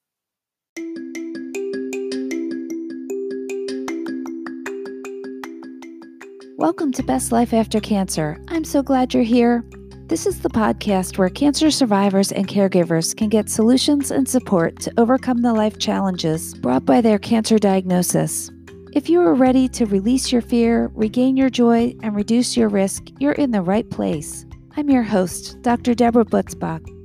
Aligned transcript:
Welcome 6.58 6.92
to 6.94 7.04
Best 7.04 7.32
Life 7.32 7.54
After 7.54 7.80
Cancer. 7.80 8.44
I'm 8.48 8.64
so 8.64 8.82
glad 8.82 9.14
you're 9.14 9.22
here. 9.22 9.64
This 10.08 10.26
is 10.26 10.42
the 10.42 10.50
podcast 10.50 11.20
where 11.20 11.30
cancer 11.30 11.70
survivors 11.70 12.32
and 12.32 12.48
caregivers 12.48 13.16
can 13.16 13.30
get 13.30 13.48
solutions 13.48 14.10
and 14.10 14.28
support 14.28 14.80
to 14.80 14.94
overcome 14.98 15.44
the 15.44 15.54
life 15.54 15.78
challenges 15.78 16.56
brought 16.56 16.84
by 16.84 17.00
their 17.00 17.20
cancer 17.20 17.60
diagnosis. 17.60 18.50
If 18.94 19.08
you 19.08 19.22
are 19.22 19.36
ready 19.36 19.68
to 19.70 19.86
release 19.86 20.32
your 20.32 20.42
fear, 20.42 20.90
regain 20.96 21.38
your 21.38 21.52
joy, 21.52 21.94
and 22.02 22.16
reduce 22.16 22.58
your 22.58 22.70
risk, 22.70 23.04
you're 23.20 23.34
in 23.34 23.52
the 23.52 23.62
right 23.62 23.88
place. 23.92 24.48
I'm 24.76 24.90
your 24.90 25.04
host, 25.04 25.62
Dr. 25.62 25.94
Deborah 25.94 26.26
Butzbach. 26.26 26.99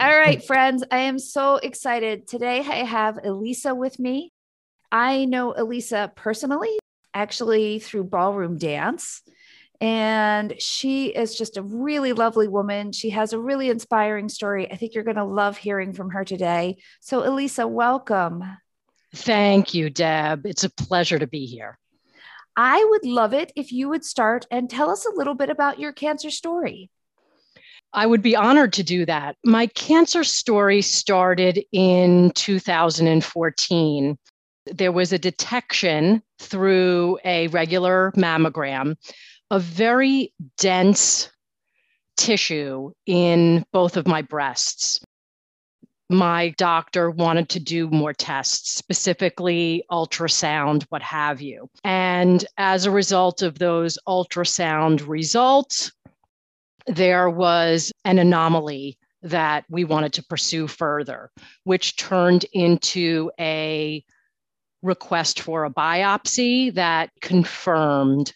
All 0.00 0.16
right, 0.16 0.42
friends, 0.42 0.82
I 0.90 1.00
am 1.00 1.18
so 1.18 1.56
excited. 1.56 2.26
Today 2.26 2.60
I 2.60 2.84
have 2.84 3.18
Elisa 3.22 3.74
with 3.74 3.98
me. 3.98 4.32
I 4.90 5.26
know 5.26 5.52
Elisa 5.54 6.10
personally, 6.16 6.78
actually 7.12 7.80
through 7.80 8.04
ballroom 8.04 8.56
dance. 8.56 9.20
And 9.78 10.54
she 10.58 11.08
is 11.08 11.36
just 11.36 11.58
a 11.58 11.62
really 11.62 12.14
lovely 12.14 12.48
woman. 12.48 12.92
She 12.92 13.10
has 13.10 13.34
a 13.34 13.38
really 13.38 13.68
inspiring 13.68 14.30
story. 14.30 14.72
I 14.72 14.76
think 14.76 14.94
you're 14.94 15.04
going 15.04 15.18
to 15.18 15.24
love 15.24 15.58
hearing 15.58 15.92
from 15.92 16.08
her 16.12 16.24
today. 16.24 16.78
So, 17.00 17.28
Elisa, 17.28 17.66
welcome. 17.66 18.42
Thank 19.14 19.74
you, 19.74 19.90
Deb. 19.90 20.46
It's 20.46 20.64
a 20.64 20.70
pleasure 20.70 21.18
to 21.18 21.26
be 21.26 21.44
here. 21.44 21.78
I 22.56 22.82
would 22.88 23.04
love 23.04 23.34
it 23.34 23.52
if 23.54 23.70
you 23.70 23.90
would 23.90 24.06
start 24.06 24.46
and 24.50 24.70
tell 24.70 24.88
us 24.88 25.04
a 25.04 25.14
little 25.14 25.34
bit 25.34 25.50
about 25.50 25.78
your 25.78 25.92
cancer 25.92 26.30
story. 26.30 26.90
I 27.92 28.06
would 28.06 28.22
be 28.22 28.36
honored 28.36 28.72
to 28.74 28.82
do 28.82 29.04
that. 29.06 29.36
My 29.44 29.66
cancer 29.68 30.24
story 30.24 30.82
started 30.82 31.64
in 31.72 32.30
2014. 32.32 34.18
There 34.66 34.92
was 34.92 35.12
a 35.12 35.18
detection 35.18 36.22
through 36.38 37.18
a 37.24 37.48
regular 37.48 38.12
mammogram 38.16 38.96
of 39.50 39.62
very 39.62 40.32
dense 40.58 41.30
tissue 42.16 42.92
in 43.06 43.64
both 43.72 43.96
of 43.96 44.06
my 44.06 44.22
breasts 44.22 45.00
my 46.10 46.48
doctor 46.58 47.08
wanted 47.08 47.48
to 47.50 47.60
do 47.60 47.88
more 47.88 48.12
tests, 48.12 48.72
specifically 48.72 49.84
ultrasound, 49.92 50.84
what 50.88 51.02
have 51.02 51.40
you. 51.40 51.70
And 51.84 52.44
as 52.58 52.84
a 52.84 52.90
result 52.90 53.42
of 53.42 53.60
those 53.60 53.96
ultrasound 54.08 55.06
results, 55.06 55.92
there 56.94 57.28
was 57.30 57.92
an 58.04 58.18
anomaly 58.18 58.98
that 59.22 59.64
we 59.68 59.84
wanted 59.84 60.12
to 60.14 60.24
pursue 60.24 60.66
further, 60.66 61.30
which 61.64 61.96
turned 61.96 62.44
into 62.52 63.30
a 63.38 64.04
request 64.82 65.40
for 65.40 65.64
a 65.64 65.70
biopsy 65.70 66.72
that 66.74 67.10
confirmed 67.20 68.32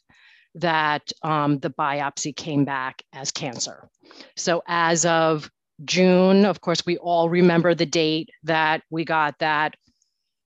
that 0.56 1.10
um, 1.22 1.58
the 1.58 1.70
biopsy 1.70 2.34
came 2.36 2.64
back 2.64 3.02
as 3.12 3.30
cancer. 3.30 3.88
So, 4.36 4.62
as 4.66 5.04
of 5.06 5.50
June. 5.84 6.44
Of 6.44 6.60
course, 6.60 6.84
we 6.86 6.98
all 6.98 7.28
remember 7.28 7.74
the 7.74 7.86
date 7.86 8.30
that 8.44 8.82
we 8.90 9.04
got 9.04 9.38
that 9.40 9.74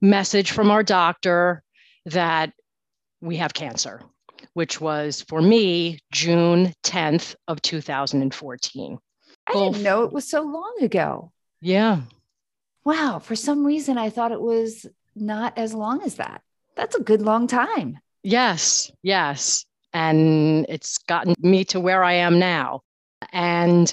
message 0.01 0.53
from 0.53 0.71
our 0.71 0.83
doctor 0.83 1.63
that 2.07 2.53
we 3.21 3.37
have 3.37 3.53
cancer, 3.53 4.03
which 4.55 4.81
was 4.81 5.23
for 5.29 5.41
me 5.41 5.99
June 6.13 6.73
10th 6.85 7.35
of 7.47 7.61
2014. 7.63 8.99
I 9.47 9.53
didn't 9.53 9.83
know 9.83 10.05
it 10.05 10.13
was 10.13 10.29
so 10.29 10.43
long 10.43 10.75
ago. 10.83 11.33
Yeah. 11.61 12.03
Wow. 12.85 13.19
For 13.19 13.35
some 13.35 13.65
reason, 13.65 13.99
I 13.99 14.11
thought 14.11 14.33
it 14.33 14.41
was 14.41 14.87
not 15.15 15.57
as 15.57 15.75
long 15.75 16.03
as 16.03 16.17
that. 16.17 16.43
That's 16.77 16.97
a 16.97 17.03
good 17.03 17.23
long 17.23 17.47
time. 17.47 17.99
Yes. 18.23 18.91
Yes. 19.03 19.65
And 19.93 20.67
it's 20.69 20.99
gotten 20.99 21.35
me 21.41 21.65
to 21.67 21.81
where 21.81 22.05
I 22.05 22.15
am 22.15 22.39
now. 22.39 22.83
And 23.33 23.93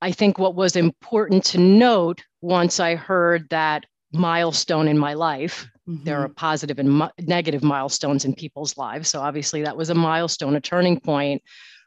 I 0.00 0.12
think 0.12 0.38
what 0.38 0.54
was 0.54 0.76
important 0.76 1.44
to 1.46 1.58
note 1.58 2.22
once 2.40 2.78
I 2.78 2.94
heard 2.94 3.48
that 3.50 3.84
milestone 4.12 4.88
in 4.88 4.98
my 4.98 5.14
life, 5.14 5.66
mm-hmm. 5.88 6.04
there 6.04 6.20
are 6.20 6.28
positive 6.28 6.78
and 6.78 6.90
mo- 6.90 7.10
negative 7.20 7.62
milestones 7.62 8.24
in 8.24 8.34
people's 8.34 8.76
lives. 8.76 9.08
So 9.08 9.20
obviously, 9.20 9.62
that 9.62 9.76
was 9.76 9.90
a 9.90 9.94
milestone, 9.94 10.56
a 10.56 10.60
turning 10.60 11.00
point. 11.00 11.42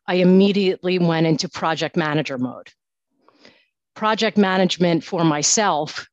I 0.07 0.15
immediately 0.15 0.99
went 0.99 1.27
into 1.27 1.49
project 1.49 1.95
manager 1.95 2.37
mode. 2.37 2.69
Project 3.95 4.37
management 4.37 5.03
for 5.03 5.23
myself 5.23 6.07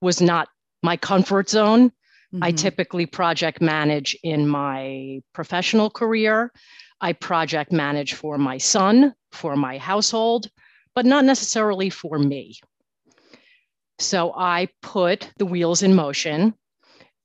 was 0.00 0.20
not 0.20 0.48
my 0.82 0.96
comfort 0.96 1.48
zone. 1.48 1.90
Mm-hmm. 1.90 2.44
I 2.44 2.52
typically 2.52 3.06
project 3.06 3.60
manage 3.60 4.16
in 4.22 4.48
my 4.48 5.20
professional 5.32 5.90
career. 5.90 6.52
I 7.00 7.12
project 7.12 7.72
manage 7.72 8.14
for 8.14 8.38
my 8.38 8.58
son, 8.58 9.14
for 9.32 9.56
my 9.56 9.78
household 9.78 10.50
but 10.94 11.06
not 11.06 11.24
necessarily 11.24 11.90
for 11.90 12.18
me. 12.18 12.58
So 14.00 14.32
I 14.34 14.68
put 14.80 15.30
the 15.36 15.44
wheels 15.44 15.82
in 15.82 15.94
motion 15.94 16.54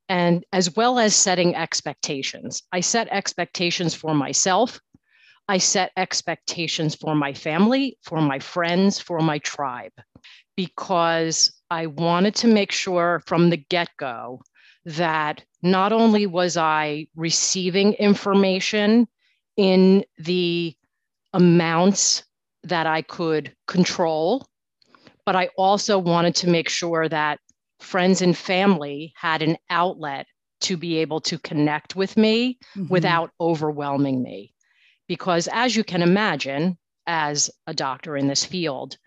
and 0.10 0.44
as 0.52 0.76
well 0.76 1.00
as 1.00 1.16
setting 1.16 1.56
expectations. 1.56 2.62
I 2.72 2.82
set 2.82 3.08
expectations 3.12 3.96
for 3.96 4.14
myself. 4.14 4.80
I 5.48 5.58
set 5.58 5.92
expectations 5.96 6.94
for 6.94 7.16
my 7.16 7.34
family, 7.34 7.98
for 8.04 8.22
my 8.22 8.40
friends, 8.40 9.00
for 9.00 9.20
my 9.20 9.40
tribe, 9.40 9.94
because 10.58 11.54
I 11.72 11.86
wanted 11.88 12.36
to 12.36 12.48
make 12.48 12.72
sure 12.72 13.24
from 13.26 13.50
the 13.50 13.58
get 13.58 13.90
go 13.98 14.42
that 14.86 15.44
not 15.64 15.94
only 15.94 16.28
was 16.28 16.58
I 16.58 17.08
receiving 17.16 17.94
information 17.94 19.08
in 19.56 20.04
the 20.18 20.76
amounts 21.34 22.24
that 22.64 22.86
I 22.86 23.02
could 23.02 23.56
control, 23.68 24.46
but 25.26 25.36
I 25.36 25.50
also 25.58 25.98
wanted 25.98 26.36
to 26.36 26.50
make 26.50 26.70
sure 26.70 27.10
that 27.10 27.40
friends 27.80 28.22
and 28.22 28.38
family 28.38 29.14
had 29.16 29.42
an 29.42 29.58
outlet 29.70 30.28
to 30.62 30.78
be 30.78 30.98
able 30.98 31.20
to 31.22 31.38
connect 31.40 31.96
with 31.96 32.16
me 32.16 32.58
mm-hmm. 32.76 32.88
without 32.88 33.32
overwhelming 33.40 34.24
me. 34.24 34.54
Because 35.08 35.48
as 35.52 35.76
you 35.76 35.84
can 35.84 36.02
imagine, 36.02 36.78
as 37.08 37.52
a 37.68 37.74
doctor 37.74 38.18
in 38.18 38.28
this 38.28 38.46
field, 38.46 38.98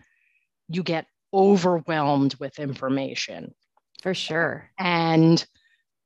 you 0.67 0.83
get 0.83 1.05
overwhelmed 1.33 2.35
with 2.35 2.59
information. 2.59 3.53
For 4.01 4.13
sure. 4.13 4.69
And 4.77 5.45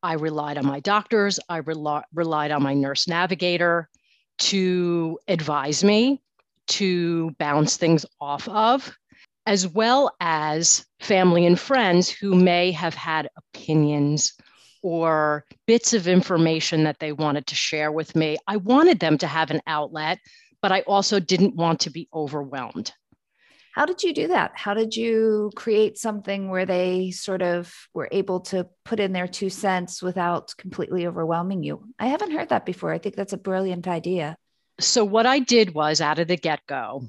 I 0.02 0.14
relied 0.14 0.58
on 0.58 0.66
my 0.66 0.80
doctors, 0.80 1.40
I 1.48 1.60
rel- 1.60 2.04
relied 2.14 2.52
on 2.52 2.64
my 2.64 2.74
nurse 2.74 3.08
navigator 3.08 3.90
to 4.40 5.20
advise 5.28 5.84
me 5.84 6.22
to 6.66 7.32
bounce 7.40 7.78
things 7.78 8.06
off 8.20 8.48
of, 8.48 8.98
as 9.46 9.68
well 9.68 10.16
as 10.20 10.86
family 11.00 11.46
and 11.46 11.60
friends 11.60 12.10
who 12.10 12.36
may 12.36 12.72
have 12.72 12.94
had 12.94 13.30
opinions 13.38 14.34
or 14.82 15.46
bits 15.66 15.94
of 15.94 16.08
information 16.08 16.84
that 16.84 17.00
they 17.00 17.12
wanted 17.12 17.48
to 17.48 17.56
share 17.56 17.92
with 17.92 18.16
me. 18.16 18.38
I 18.48 18.58
wanted 18.58 19.00
them 19.00 19.18
to 19.20 19.28
have 19.28 19.52
an 19.52 19.62
outlet, 19.68 20.20
but 20.62 20.72
I 20.72 20.82
also 20.82 21.20
didn't 21.20 21.56
want 21.56 21.82
to 21.82 21.90
be 21.90 22.10
overwhelmed. 22.14 22.92
How 23.74 23.86
did 23.86 24.04
you 24.04 24.14
do 24.14 24.28
that? 24.28 24.52
How 24.56 24.74
did 24.74 24.96
you 24.96 25.52
create 25.56 25.98
something 25.98 26.50
where 26.50 26.66
they 26.66 27.12
sort 27.12 27.42
of 27.42 27.74
were 27.94 28.10
able 28.12 28.42
to 28.42 28.68
put 28.86 29.00
in 29.00 29.14
their 29.14 29.28
two 29.28 29.50
cents 29.50 30.04
without 30.04 30.54
completely 30.58 31.08
overwhelming 31.08 31.64
you? 31.64 31.88
I 31.98 32.08
haven't 32.08 32.32
heard 32.32 32.50
that 32.50 32.66
before. 32.66 32.92
I 32.92 33.00
think 33.00 33.16
that's 33.16 33.34
a 33.34 33.38
brilliant 33.38 33.88
idea 33.88 34.38
so 34.80 35.06
what 35.06 35.26
I 35.26 35.40
did 35.40 35.74
was 35.74 36.02
out 36.02 36.20
of 36.20 36.28
the 36.28 36.38
get-go 36.38 37.04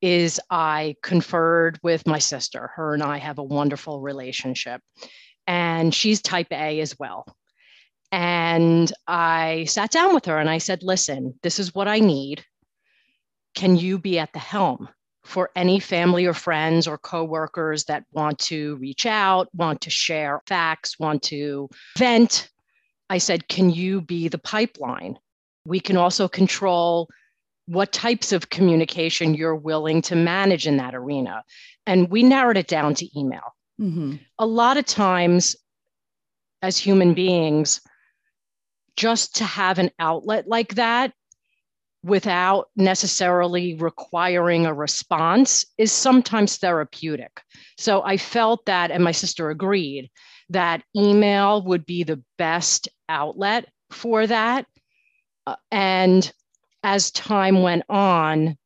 is 0.00 0.40
I 0.50 0.96
conferred 1.02 1.78
with 1.82 2.06
my 2.06 2.18
sister. 2.18 2.70
Her 2.74 2.94
and 2.94 3.02
I 3.02 3.18
have 3.18 3.38
a 3.38 3.42
wonderful 3.42 4.00
relationship. 4.00 4.80
And 5.46 5.94
she's 5.94 6.22
type 6.22 6.52
A 6.52 6.80
as 6.80 6.98
well. 6.98 7.26
And 8.12 8.92
I 9.06 9.64
sat 9.64 9.90
down 9.90 10.14
with 10.14 10.24
her 10.26 10.38
and 10.38 10.48
I 10.48 10.58
said, 10.58 10.82
listen, 10.82 11.34
this 11.42 11.58
is 11.58 11.74
what 11.74 11.88
I 11.88 12.00
need. 12.00 12.44
can 13.54 13.76
you 13.76 13.98
be 13.98 14.18
at 14.18 14.32
the 14.32 14.38
helm 14.38 14.88
for 15.24 15.50
any 15.56 15.80
family 15.80 16.26
or 16.26 16.34
friends 16.34 16.86
or 16.86 16.98
coworkers 16.98 17.84
that 17.84 18.04
want 18.12 18.38
to 18.38 18.76
reach 18.76 19.06
out, 19.06 19.48
want 19.54 19.80
to 19.82 19.90
share 19.90 20.42
facts, 20.46 20.98
want 20.98 21.22
to 21.22 21.68
vent? 21.96 22.50
I 23.08 23.18
said, 23.18 23.48
can 23.48 23.70
you 23.70 24.00
be 24.00 24.28
the 24.28 24.38
pipeline? 24.38 25.18
We 25.66 25.80
can 25.80 25.96
also 25.96 26.28
control 26.28 27.08
what 27.66 27.92
types 27.92 28.32
of 28.32 28.50
communication 28.50 29.34
you're 29.34 29.56
willing 29.56 30.02
to 30.02 30.16
manage 30.16 30.66
in 30.66 30.76
that 30.76 30.94
arena. 30.94 31.42
And 31.86 32.10
we 32.10 32.22
narrowed 32.22 32.56
it 32.56 32.66
down 32.66 32.94
to 32.96 33.18
email. 33.18 33.54
Mm-hmm. 33.80 34.16
A 34.38 34.46
lot 34.46 34.76
of 34.76 34.84
times, 34.84 35.56
as 36.62 36.78
human 36.78 37.14
beings, 37.14 37.80
just 38.96 39.36
to 39.36 39.44
have 39.44 39.78
an 39.78 39.90
outlet 39.98 40.46
like 40.46 40.74
that 40.74 41.12
without 42.04 42.68
necessarily 42.76 43.74
requiring 43.74 44.66
a 44.66 44.74
response 44.74 45.64
is 45.78 45.90
sometimes 45.90 46.58
therapeutic. 46.58 47.42
So 47.78 48.02
I 48.02 48.18
felt 48.18 48.66
that, 48.66 48.90
and 48.90 49.02
my 49.02 49.12
sister 49.12 49.48
agreed, 49.50 50.10
that 50.50 50.82
email 50.94 51.62
would 51.62 51.86
be 51.86 52.04
the 52.04 52.22
best 52.36 52.88
outlet 53.08 53.68
for 53.90 54.26
that. 54.26 54.66
Uh, 55.46 55.56
and 55.70 56.30
as 56.84 57.10
time 57.10 57.62
went 57.62 57.82
on, 57.88 58.56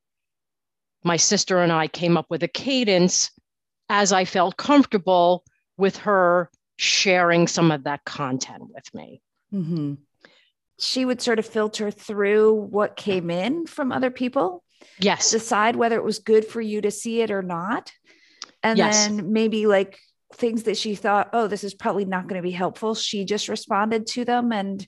my 1.05 1.17
sister 1.17 1.61
and 1.61 1.73
I 1.73 1.87
came 1.87 2.17
up 2.17 2.27
with 2.29 2.43
a 2.43 2.49
cadence 2.49 3.31
as 3.89 4.13
I 4.13 4.25
felt 4.25 4.57
comfortable 4.57 5.45
with 5.79 5.97
her 5.99 6.51
sharing 6.77 7.47
some 7.47 7.71
of 7.71 7.85
that 7.85 8.05
content 8.05 8.65
with 8.75 8.93
me. 8.93 9.23
Mm-hmm. 9.55 9.95
She 10.81 11.05
would 11.05 11.23
sort 11.23 11.39
of 11.39 11.47
filter 11.47 11.93
through 11.93 12.55
what 12.55 12.97
came 12.97 13.31
in 13.31 13.67
from 13.67 13.93
other 13.93 14.11
people. 14.11 14.65
Yes. 14.99 15.31
Decide 15.31 15.77
whether 15.77 15.97
it 15.97 16.05
was 16.05 16.19
good 16.19 16.45
for 16.45 16.61
you 16.61 16.81
to 16.81 16.91
see 16.91 17.23
it 17.23 17.31
or 17.31 17.43
not. 17.43 17.93
And 18.65 18.79
yes. 18.79 19.07
then 19.07 19.33
maybe 19.33 19.67
like 19.67 19.97
things 20.35 20.65
that 20.65 20.77
she 20.77 20.97
thought, 20.97 21.31
oh, 21.33 21.47
this 21.47 21.63
is 21.63 21.73
probably 21.73 22.05
not 22.05 22.27
going 22.27 22.41
to 22.41 22.47
be 22.47 22.51
helpful. 22.51 22.97
She 22.97 23.25
just 23.25 23.49
responded 23.49 24.09
to 24.09 24.25
them 24.25 24.53
and, 24.53 24.85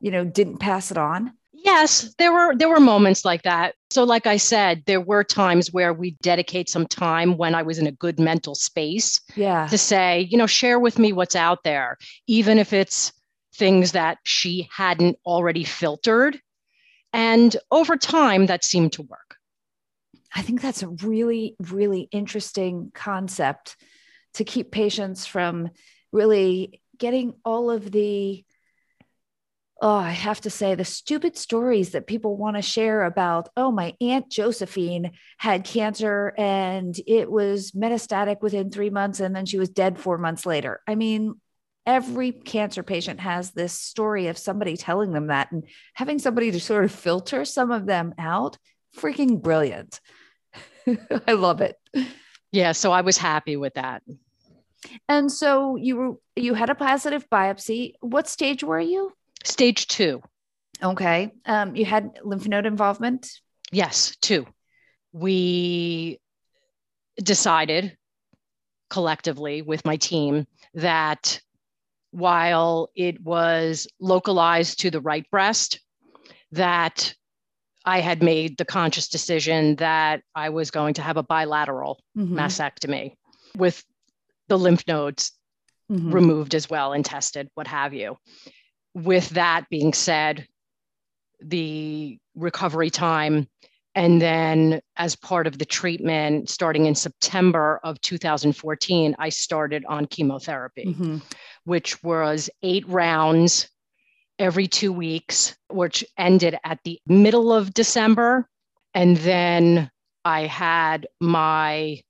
you 0.00 0.10
know, 0.10 0.24
didn't 0.24 0.58
pass 0.58 0.90
it 0.90 0.98
on. 0.98 1.34
Yes, 1.64 2.14
there 2.18 2.32
were 2.32 2.54
there 2.56 2.68
were 2.68 2.80
moments 2.80 3.24
like 3.24 3.42
that. 3.42 3.74
So 3.90 4.04
like 4.04 4.26
I 4.26 4.36
said, 4.38 4.82
there 4.86 5.00
were 5.00 5.24
times 5.24 5.72
where 5.72 5.92
we 5.92 6.12
dedicate 6.22 6.68
some 6.68 6.86
time 6.86 7.36
when 7.36 7.54
I 7.54 7.62
was 7.62 7.78
in 7.78 7.86
a 7.86 7.92
good 7.92 8.18
mental 8.18 8.54
space 8.54 9.20
yeah. 9.36 9.66
to 9.66 9.76
say, 9.76 10.28
you 10.30 10.38
know, 10.38 10.46
share 10.46 10.78
with 10.78 10.98
me 10.98 11.12
what's 11.12 11.36
out 11.36 11.64
there, 11.64 11.98
even 12.26 12.58
if 12.58 12.72
it's 12.72 13.12
things 13.54 13.92
that 13.92 14.18
she 14.24 14.68
hadn't 14.74 15.18
already 15.26 15.64
filtered. 15.64 16.40
And 17.12 17.54
over 17.70 17.96
time 17.96 18.46
that 18.46 18.64
seemed 18.64 18.92
to 18.94 19.02
work. 19.02 19.36
I 20.34 20.42
think 20.42 20.62
that's 20.62 20.82
a 20.82 20.88
really 20.88 21.56
really 21.58 22.08
interesting 22.10 22.90
concept 22.94 23.76
to 24.34 24.44
keep 24.44 24.70
patients 24.70 25.26
from 25.26 25.70
really 26.12 26.80
getting 26.96 27.34
all 27.44 27.70
of 27.70 27.90
the 27.90 28.44
oh, 29.80 29.96
I 29.96 30.10
have 30.10 30.42
to 30.42 30.50
say, 30.50 30.74
the 30.74 30.84
stupid 30.84 31.36
stories 31.36 31.90
that 31.90 32.06
people 32.06 32.36
want 32.36 32.56
to 32.56 32.62
share 32.62 33.04
about, 33.04 33.48
oh, 33.56 33.72
my 33.72 33.94
Aunt 34.00 34.30
Josephine 34.30 35.12
had 35.38 35.64
cancer 35.64 36.34
and 36.36 36.94
it 37.06 37.30
was 37.30 37.72
metastatic 37.72 38.42
within 38.42 38.70
three 38.70 38.90
months 38.90 39.20
and 39.20 39.34
then 39.34 39.46
she 39.46 39.58
was 39.58 39.70
dead 39.70 39.98
four 39.98 40.18
months 40.18 40.44
later. 40.44 40.80
I 40.86 40.96
mean, 40.96 41.34
every 41.86 42.30
cancer 42.30 42.82
patient 42.82 43.20
has 43.20 43.52
this 43.52 43.72
story 43.72 44.26
of 44.26 44.36
somebody 44.36 44.76
telling 44.76 45.12
them 45.12 45.28
that 45.28 45.50
and 45.50 45.64
having 45.94 46.18
somebody 46.18 46.50
to 46.50 46.60
sort 46.60 46.84
of 46.84 46.92
filter 46.92 47.46
some 47.46 47.70
of 47.70 47.86
them 47.86 48.14
out, 48.18 48.58
freaking 48.96 49.40
brilliant. 49.40 50.00
I 51.26 51.32
love 51.32 51.62
it. 51.62 51.76
Yeah, 52.52 52.72
so 52.72 52.92
I 52.92 53.00
was 53.00 53.16
happy 53.16 53.56
with 53.56 53.74
that. 53.74 54.02
And 55.08 55.30
so 55.30 55.76
you 55.76 55.96
were 55.96 56.12
you 56.36 56.54
had 56.54 56.70
a 56.70 56.74
positive 56.74 57.28
biopsy. 57.30 57.94
What 58.00 58.28
stage 58.28 58.64
were 58.64 58.80
you? 58.80 59.12
Stage 59.44 59.86
two. 59.86 60.22
Okay. 60.82 61.30
Um, 61.46 61.76
you 61.76 61.84
had 61.84 62.18
lymph 62.24 62.46
node 62.48 62.66
involvement? 62.66 63.30
Yes, 63.72 64.16
two. 64.20 64.46
We 65.12 66.20
decided 67.16 67.96
collectively 68.88 69.62
with 69.62 69.84
my 69.84 69.96
team 69.96 70.46
that 70.74 71.40
while 72.10 72.90
it 72.94 73.20
was 73.20 73.86
localized 74.00 74.80
to 74.80 74.90
the 74.90 75.00
right 75.00 75.28
breast, 75.30 75.80
that 76.52 77.14
I 77.84 78.00
had 78.00 78.22
made 78.22 78.58
the 78.58 78.64
conscious 78.64 79.08
decision 79.08 79.76
that 79.76 80.22
I 80.34 80.50
was 80.50 80.70
going 80.70 80.94
to 80.94 81.02
have 81.02 81.16
a 81.16 81.22
bilateral 81.22 82.02
mm-hmm. 82.16 82.38
mastectomy 82.38 83.14
with 83.56 83.82
the 84.48 84.58
lymph 84.58 84.86
nodes 84.86 85.32
mm-hmm. 85.90 86.10
removed 86.10 86.54
as 86.54 86.68
well 86.68 86.92
and 86.92 87.04
tested, 87.04 87.48
what 87.54 87.68
have 87.68 87.94
you 87.94 88.16
with 88.94 89.30
that 89.30 89.68
being 89.70 89.92
said, 89.92 90.46
the 91.40 92.18
recovery 92.34 92.90
time, 92.90 93.48
and 93.94 94.22
then 94.22 94.80
as 94.96 95.16
part 95.16 95.46
of 95.46 95.58
the 95.58 95.64
treatment, 95.64 96.48
starting 96.48 96.86
in 96.86 96.94
September 96.94 97.80
of 97.82 98.00
2014, 98.02 99.16
I 99.18 99.28
started 99.30 99.84
on 99.86 100.06
chemotherapy, 100.06 100.86
mm-hmm. 100.86 101.18
which 101.64 102.02
was 102.02 102.48
eight 102.62 102.86
rounds 102.88 103.68
every 104.38 104.68
two 104.68 104.92
weeks, 104.92 105.56
which 105.68 106.04
ended 106.16 106.56
at 106.64 106.78
the 106.84 107.00
middle 107.06 107.52
of 107.52 107.74
December. 107.74 108.48
And 108.94 109.16
then 109.18 109.90
I 110.24 110.46
had 110.46 111.08
my 111.20 112.00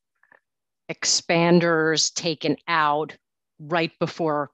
expanders 0.91 2.13
taken 2.13 2.57
out 2.69 3.17
right 3.59 3.93
before 3.99 4.51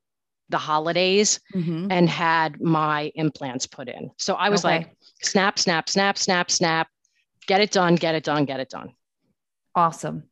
the 0.49 0.59
holidays 0.59 1.41
mm-hmm. 1.55 1.89
and 1.91 2.09
had 2.09 2.61
my 2.61 3.11
implants 3.15 3.67
put 3.67 3.89
in. 3.89 4.11
So 4.17 4.35
I 4.35 4.49
was 4.49 4.65
okay. 4.65 4.79
like, 4.79 4.97
snap, 5.23 5.59
snap, 5.59 5.89
snap, 5.89 6.19
snap, 6.19 6.51
snap, 6.51 6.89
get 7.47 7.61
it 7.61 7.71
done, 7.71 7.97
get 7.97 8.15
it 8.15 8.25
done, 8.25 8.45
get 8.45 8.61
it 8.61 8.69
done. 8.69 8.93
Awesome. 9.75 10.25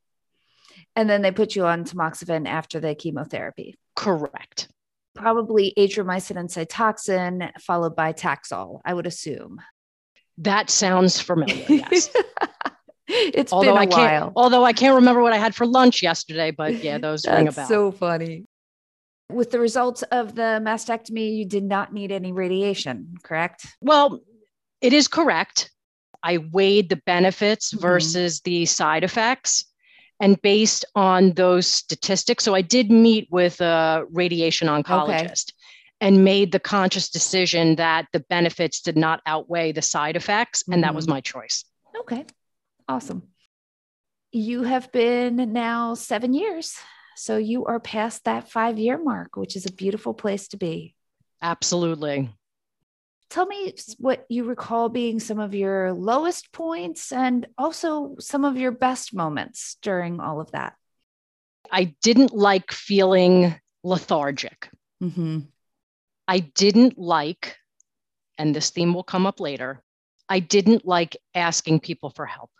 And 0.96 1.10
then 1.10 1.22
they 1.22 1.32
put 1.32 1.56
you 1.56 1.66
on 1.66 1.84
tamoxifen 1.84 2.46
after 2.46 2.80
the 2.80 2.94
chemotherapy. 2.94 3.76
Correct. 3.96 4.68
Probably 5.14 5.72
Adriamycin 5.76 6.38
and 6.38 6.48
Cytoxan, 6.48 7.50
followed 7.60 7.96
by 7.96 8.12
Taxol, 8.12 8.80
I 8.84 8.94
would 8.94 9.06
assume. 9.06 9.60
That 10.38 10.70
sounds 10.70 11.20
familiar, 11.20 11.64
yes. 11.68 12.10
it's 13.08 13.52
although 13.52 13.76
been 13.76 13.88
a 13.88 13.94
I 13.94 13.96
while. 13.96 14.20
Can't, 14.20 14.32
although 14.36 14.64
I 14.64 14.72
can't 14.72 14.96
remember 14.96 15.22
what 15.22 15.32
I 15.32 15.38
had 15.38 15.54
for 15.54 15.66
lunch 15.66 16.02
yesterday, 16.02 16.50
but 16.50 16.82
yeah, 16.82 16.98
those 16.98 17.26
ring 17.28 17.48
a 17.48 17.52
bell. 17.52 17.68
so 17.68 17.92
funny. 17.92 18.44
With 19.34 19.50
the 19.50 19.58
results 19.58 20.02
of 20.04 20.36
the 20.36 20.60
mastectomy, 20.62 21.36
you 21.36 21.44
did 21.44 21.64
not 21.64 21.92
need 21.92 22.12
any 22.12 22.32
radiation, 22.32 23.16
correct? 23.22 23.66
Well, 23.80 24.20
it 24.80 24.92
is 24.92 25.08
correct. 25.08 25.72
I 26.22 26.38
weighed 26.38 26.88
the 26.88 27.02
benefits 27.04 27.72
mm-hmm. 27.72 27.82
versus 27.82 28.40
the 28.42 28.64
side 28.64 29.02
effects. 29.02 29.66
And 30.20 30.40
based 30.40 30.84
on 30.94 31.32
those 31.32 31.66
statistics, 31.66 32.44
so 32.44 32.54
I 32.54 32.62
did 32.62 32.90
meet 32.90 33.26
with 33.30 33.60
a 33.60 34.04
radiation 34.12 34.68
oncologist 34.68 35.50
okay. 35.50 36.00
and 36.00 36.24
made 36.24 36.52
the 36.52 36.60
conscious 36.60 37.10
decision 37.10 37.74
that 37.76 38.06
the 38.12 38.20
benefits 38.20 38.80
did 38.80 38.96
not 38.96 39.20
outweigh 39.26 39.72
the 39.72 39.82
side 39.82 40.14
effects. 40.14 40.62
And 40.66 40.74
mm-hmm. 40.74 40.82
that 40.82 40.94
was 40.94 41.06
mm-hmm. 41.06 41.14
my 41.14 41.20
choice. 41.20 41.64
Okay. 42.00 42.24
Awesome. 42.88 43.24
You 44.30 44.62
have 44.62 44.92
been 44.92 45.52
now 45.52 45.94
seven 45.94 46.32
years 46.32 46.78
so 47.16 47.36
you 47.36 47.64
are 47.66 47.80
past 47.80 48.24
that 48.24 48.50
five 48.50 48.78
year 48.78 48.98
mark, 48.98 49.36
which 49.36 49.56
is 49.56 49.66
a 49.66 49.72
beautiful 49.72 50.14
place 50.14 50.48
to 50.48 50.56
be. 50.56 50.94
Absolutely. 51.42 52.30
Tell 53.30 53.46
me 53.46 53.74
what 53.98 54.24
you 54.28 54.44
recall 54.44 54.88
being 54.88 55.18
some 55.18 55.40
of 55.40 55.54
your 55.54 55.92
lowest 55.92 56.52
points 56.52 57.10
and 57.10 57.46
also 57.58 58.16
some 58.20 58.44
of 58.44 58.56
your 58.56 58.70
best 58.70 59.14
moments 59.14 59.76
during 59.82 60.20
all 60.20 60.40
of 60.40 60.52
that. 60.52 60.74
I 61.70 61.94
didn't 62.02 62.32
like 62.32 62.70
feeling 62.70 63.58
lethargic. 63.82 64.68
Mm-hmm. 65.02 65.40
I 66.28 66.38
didn't 66.40 66.98
like, 66.98 67.56
and 68.38 68.54
this 68.54 68.70
theme 68.70 68.94
will 68.94 69.02
come 69.02 69.26
up 69.26 69.40
later, 69.40 69.82
I 70.28 70.40
didn't 70.40 70.86
like 70.86 71.16
asking 71.34 71.80
people 71.80 72.10
for 72.10 72.26
help. 72.26 72.50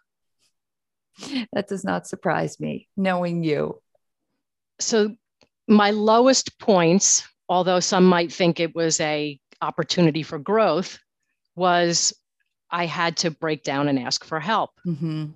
That 1.52 1.68
does 1.68 1.84
not 1.84 2.06
surprise 2.08 2.58
me, 2.58 2.88
knowing 2.96 3.44
you 3.44 3.80
so 4.78 5.14
my 5.68 5.90
lowest 5.90 6.58
points, 6.58 7.26
although 7.48 7.80
some 7.80 8.04
might 8.04 8.32
think 8.32 8.60
it 8.60 8.74
was 8.74 9.00
a 9.00 9.38
opportunity 9.60 10.22
for 10.22 10.38
growth, 10.38 10.98
was 11.56 12.12
I 12.70 12.86
had 12.86 13.18
to 13.18 13.30
break 13.30 13.62
down 13.62 13.88
and 13.88 13.98
ask 13.98 14.24
for 14.24 14.40
help. 14.40 14.70
Mm-hmm. 14.86 15.26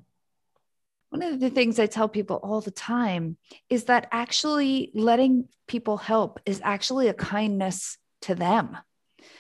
One 1.11 1.23
of 1.23 1.41
the 1.41 1.51
things 1.51 1.79
I 1.79 1.87
tell 1.87 2.09
people 2.09 2.37
all 2.43 2.61
the 2.61 2.71
time 2.71 3.39
is 3.71 3.85
that 3.85 4.09
actually 4.13 4.91
letting 4.95 5.49
people 5.67 5.97
help 5.97 6.41
is 6.45 6.61
actually 6.63 7.09
a 7.09 7.15
kindness 7.15 7.97
to 8.23 8.35
them. 8.35 8.77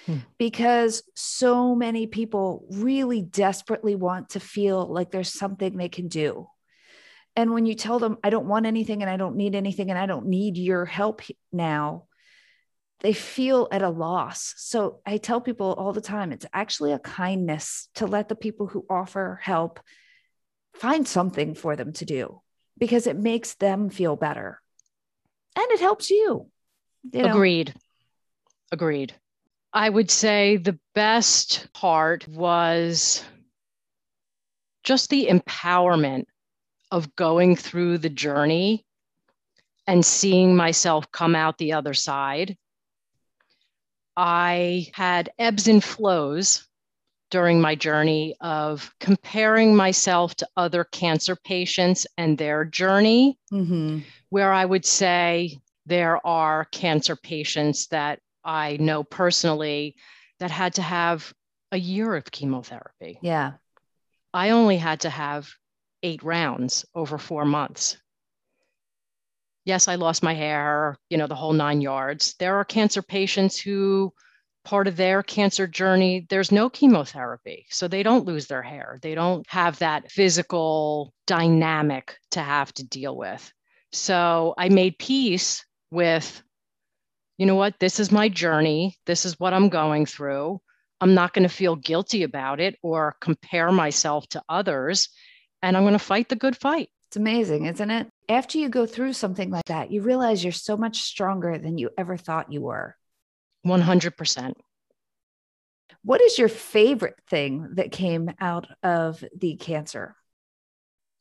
Hmm. 0.06 0.18
Because 0.38 1.02
so 1.14 1.74
many 1.74 2.06
people 2.06 2.66
really 2.70 3.20
desperately 3.20 3.94
want 3.94 4.30
to 4.30 4.40
feel 4.40 4.86
like 4.86 5.10
there's 5.10 5.32
something 5.32 5.76
they 5.76 5.88
can 5.90 6.08
do. 6.08 6.48
And 7.38 7.52
when 7.52 7.66
you 7.66 7.76
tell 7.76 8.00
them, 8.00 8.18
I 8.24 8.30
don't 8.30 8.48
want 8.48 8.66
anything 8.66 9.00
and 9.00 9.08
I 9.08 9.16
don't 9.16 9.36
need 9.36 9.54
anything 9.54 9.90
and 9.90 9.98
I 9.98 10.06
don't 10.06 10.26
need 10.26 10.56
your 10.56 10.84
help 10.84 11.22
now, 11.52 12.08
they 12.98 13.12
feel 13.12 13.68
at 13.70 13.80
a 13.80 13.88
loss. 13.88 14.54
So 14.56 14.98
I 15.06 15.18
tell 15.18 15.40
people 15.40 15.72
all 15.72 15.92
the 15.92 16.00
time 16.00 16.32
it's 16.32 16.46
actually 16.52 16.90
a 16.90 16.98
kindness 16.98 17.90
to 17.94 18.08
let 18.08 18.28
the 18.28 18.34
people 18.34 18.66
who 18.66 18.84
offer 18.90 19.38
help 19.40 19.78
find 20.74 21.06
something 21.06 21.54
for 21.54 21.76
them 21.76 21.92
to 21.92 22.04
do 22.04 22.40
because 22.76 23.06
it 23.06 23.16
makes 23.16 23.54
them 23.54 23.88
feel 23.88 24.16
better 24.16 24.60
and 25.54 25.70
it 25.70 25.78
helps 25.78 26.10
you. 26.10 26.50
you 27.12 27.22
know? 27.22 27.30
Agreed. 27.30 27.72
Agreed. 28.72 29.14
I 29.72 29.88
would 29.88 30.10
say 30.10 30.56
the 30.56 30.80
best 30.92 31.68
part 31.72 32.26
was 32.26 33.24
just 34.82 35.08
the 35.08 35.28
empowerment 35.28 36.24
of 36.90 37.14
going 37.16 37.56
through 37.56 37.98
the 37.98 38.08
journey 38.08 38.84
and 39.86 40.04
seeing 40.04 40.54
myself 40.54 41.10
come 41.12 41.34
out 41.34 41.58
the 41.58 41.72
other 41.72 41.94
side. 41.94 42.56
I 44.16 44.90
had 44.94 45.30
ebbs 45.38 45.68
and 45.68 45.82
flows 45.82 46.66
during 47.30 47.60
my 47.60 47.74
journey 47.74 48.34
of 48.40 48.92
comparing 49.00 49.76
myself 49.76 50.34
to 50.36 50.48
other 50.56 50.84
cancer 50.84 51.36
patients 51.36 52.06
and 52.16 52.36
their 52.36 52.64
journey, 52.64 53.38
mm-hmm. 53.52 54.00
where 54.30 54.52
I 54.52 54.64
would 54.64 54.84
say 54.84 55.60
there 55.86 56.24
are 56.26 56.66
cancer 56.66 57.16
patients 57.16 57.86
that 57.88 58.20
I 58.44 58.76
know 58.78 59.04
personally 59.04 59.96
that 60.40 60.50
had 60.50 60.74
to 60.74 60.82
have 60.82 61.32
a 61.72 61.78
year 61.78 62.16
of 62.16 62.30
chemotherapy. 62.30 63.18
Yeah. 63.22 63.52
I 64.32 64.50
only 64.50 64.76
had 64.76 65.00
to 65.00 65.10
have 65.10 65.50
eight 66.02 66.22
rounds 66.22 66.84
over 66.94 67.18
four 67.18 67.44
months. 67.44 67.96
Yes, 69.64 69.88
I 69.88 69.96
lost 69.96 70.22
my 70.22 70.34
hair, 70.34 70.96
you 71.10 71.18
know, 71.18 71.26
the 71.26 71.34
whole 71.34 71.52
nine 71.52 71.80
yards. 71.80 72.34
There 72.38 72.56
are 72.56 72.64
cancer 72.64 73.02
patients 73.02 73.58
who, 73.58 74.12
part 74.64 74.86
of 74.86 74.96
their 74.96 75.22
cancer 75.22 75.66
journey, 75.66 76.26
there's 76.30 76.50
no 76.50 76.70
chemotherapy. 76.70 77.66
So 77.70 77.86
they 77.86 78.02
don't 78.02 78.24
lose 78.24 78.46
their 78.46 78.62
hair. 78.62 78.98
They 79.02 79.14
don't 79.14 79.44
have 79.48 79.78
that 79.78 80.10
physical 80.10 81.12
dynamic 81.26 82.16
to 82.30 82.40
have 82.40 82.72
to 82.74 82.86
deal 82.86 83.16
with. 83.16 83.52
So 83.92 84.54
I 84.56 84.68
made 84.70 84.98
peace 84.98 85.64
with 85.90 86.42
you 87.38 87.46
know 87.46 87.54
what, 87.54 87.78
this 87.78 88.00
is 88.00 88.10
my 88.10 88.28
journey. 88.28 88.96
This 89.06 89.24
is 89.24 89.38
what 89.38 89.54
I'm 89.54 89.68
going 89.68 90.06
through. 90.06 90.60
I'm 91.00 91.14
not 91.14 91.32
going 91.32 91.44
to 91.48 91.54
feel 91.54 91.76
guilty 91.76 92.24
about 92.24 92.60
it 92.60 92.76
or 92.82 93.16
compare 93.20 93.70
myself 93.70 94.28
to 94.30 94.42
others. 94.48 95.08
And 95.62 95.76
I'm 95.76 95.82
going 95.82 95.92
to 95.92 95.98
fight 95.98 96.28
the 96.28 96.36
good 96.36 96.56
fight. 96.56 96.88
It's 97.08 97.16
amazing, 97.16 97.64
isn't 97.64 97.90
it? 97.90 98.08
After 98.28 98.58
you 98.58 98.68
go 98.68 98.84
through 98.86 99.14
something 99.14 99.50
like 99.50 99.64
that, 99.64 99.90
you 99.90 100.02
realize 100.02 100.44
you're 100.44 100.52
so 100.52 100.76
much 100.76 101.00
stronger 101.02 101.58
than 101.58 101.78
you 101.78 101.90
ever 101.96 102.16
thought 102.16 102.52
you 102.52 102.60
were. 102.60 102.94
100%. 103.66 104.52
What 106.04 106.20
is 106.20 106.38
your 106.38 106.48
favorite 106.48 107.18
thing 107.28 107.70
that 107.74 107.92
came 107.92 108.30
out 108.40 108.68
of 108.82 109.24
the 109.36 109.56
cancer? 109.56 110.14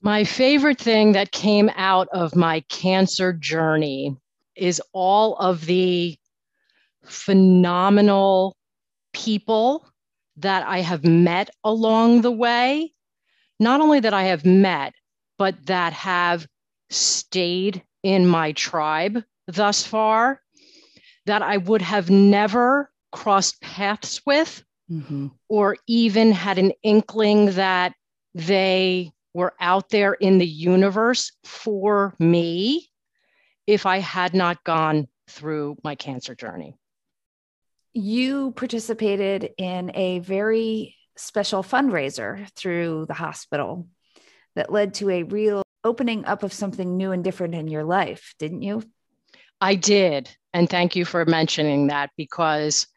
My 0.01 0.23
favorite 0.23 0.79
thing 0.79 1.13
that 1.13 1.31
came 1.31 1.71
out 1.75 2.07
of 2.13 2.35
my 2.35 2.59
cancer 2.69 3.33
journey 3.33 4.15
is 4.55 4.81
all 4.93 5.35
of 5.37 5.65
the 5.65 6.17
phenomenal 7.05 8.55
people 9.13 9.87
that 10.37 10.67
I 10.67 10.81
have 10.81 11.03
met 11.03 11.49
along 11.63 12.21
the 12.21 12.31
way. 12.31 12.93
Not 13.59 13.81
only 13.81 13.99
that 13.99 14.13
I 14.13 14.23
have 14.23 14.45
met, 14.45 14.93
but 15.37 15.65
that 15.65 15.93
have 15.93 16.47
stayed 16.89 17.83
in 18.03 18.27
my 18.27 18.51
tribe 18.53 19.23
thus 19.47 19.85
far 19.85 20.41
that 21.25 21.41
I 21.41 21.57
would 21.57 21.81
have 21.81 22.09
never 22.09 22.91
crossed 23.11 23.61
paths 23.61 24.21
with 24.25 24.63
mm-hmm. 24.89 25.27
or 25.49 25.77
even 25.87 26.31
had 26.31 26.57
an 26.57 26.71
inkling 26.83 27.51
that 27.51 27.93
they 28.33 29.11
were 29.33 29.53
out 29.59 29.89
there 29.89 30.13
in 30.13 30.37
the 30.37 30.47
universe 30.47 31.31
for 31.43 32.15
me 32.19 32.89
if 33.65 33.85
I 33.85 33.99
had 33.99 34.33
not 34.33 34.63
gone 34.63 35.07
through 35.27 35.77
my 35.83 35.95
cancer 35.95 36.33
journey. 36.33 36.75
You 37.93 38.51
participated 38.51 39.51
in 39.57 39.91
a 39.93 40.19
very 40.19 40.96
special 41.17 41.63
fundraiser 41.63 42.49
through 42.55 43.05
the 43.07 43.13
hospital 43.13 43.87
that 44.55 44.71
led 44.71 44.93
to 44.95 45.09
a 45.09 45.23
real 45.23 45.63
opening 45.83 46.25
up 46.25 46.43
of 46.43 46.53
something 46.53 46.97
new 46.97 47.11
and 47.11 47.23
different 47.23 47.55
in 47.55 47.67
your 47.67 47.83
life, 47.83 48.33
didn't 48.39 48.61
you? 48.61 48.83
I 49.61 49.75
did. 49.75 50.29
And 50.53 50.69
thank 50.69 50.95
you 50.95 51.05
for 51.05 51.25
mentioning 51.25 51.87
that 51.87 52.11
because 52.17 52.87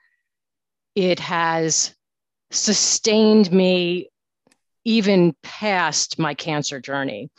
it 0.94 1.20
has 1.20 1.94
sustained 2.50 3.52
me 3.52 4.10
even 4.84 5.34
past 5.42 6.18
my 6.18 6.34
cancer 6.34 6.80
journey. 6.80 7.30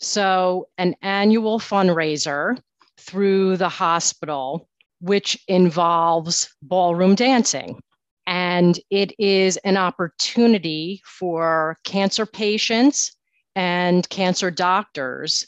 So, 0.00 0.68
an 0.78 0.94
annual 1.02 1.58
fundraiser 1.58 2.58
through 2.98 3.56
the 3.56 3.68
hospital, 3.68 4.68
which 5.00 5.38
involves 5.48 6.54
ballroom 6.62 7.14
dancing. 7.14 7.80
And 8.26 8.78
it 8.90 9.12
is 9.18 9.56
an 9.58 9.76
opportunity 9.76 11.02
for 11.04 11.78
cancer 11.84 12.26
patients 12.26 13.16
and 13.54 14.08
cancer 14.08 14.50
doctors 14.50 15.46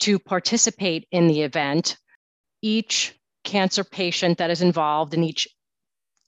to 0.00 0.18
participate 0.18 1.06
in 1.10 1.28
the 1.28 1.42
event. 1.42 1.96
Each 2.62 3.14
cancer 3.44 3.84
patient 3.84 4.38
that 4.38 4.50
is 4.50 4.60
involved 4.60 5.14
and 5.14 5.24
each 5.24 5.46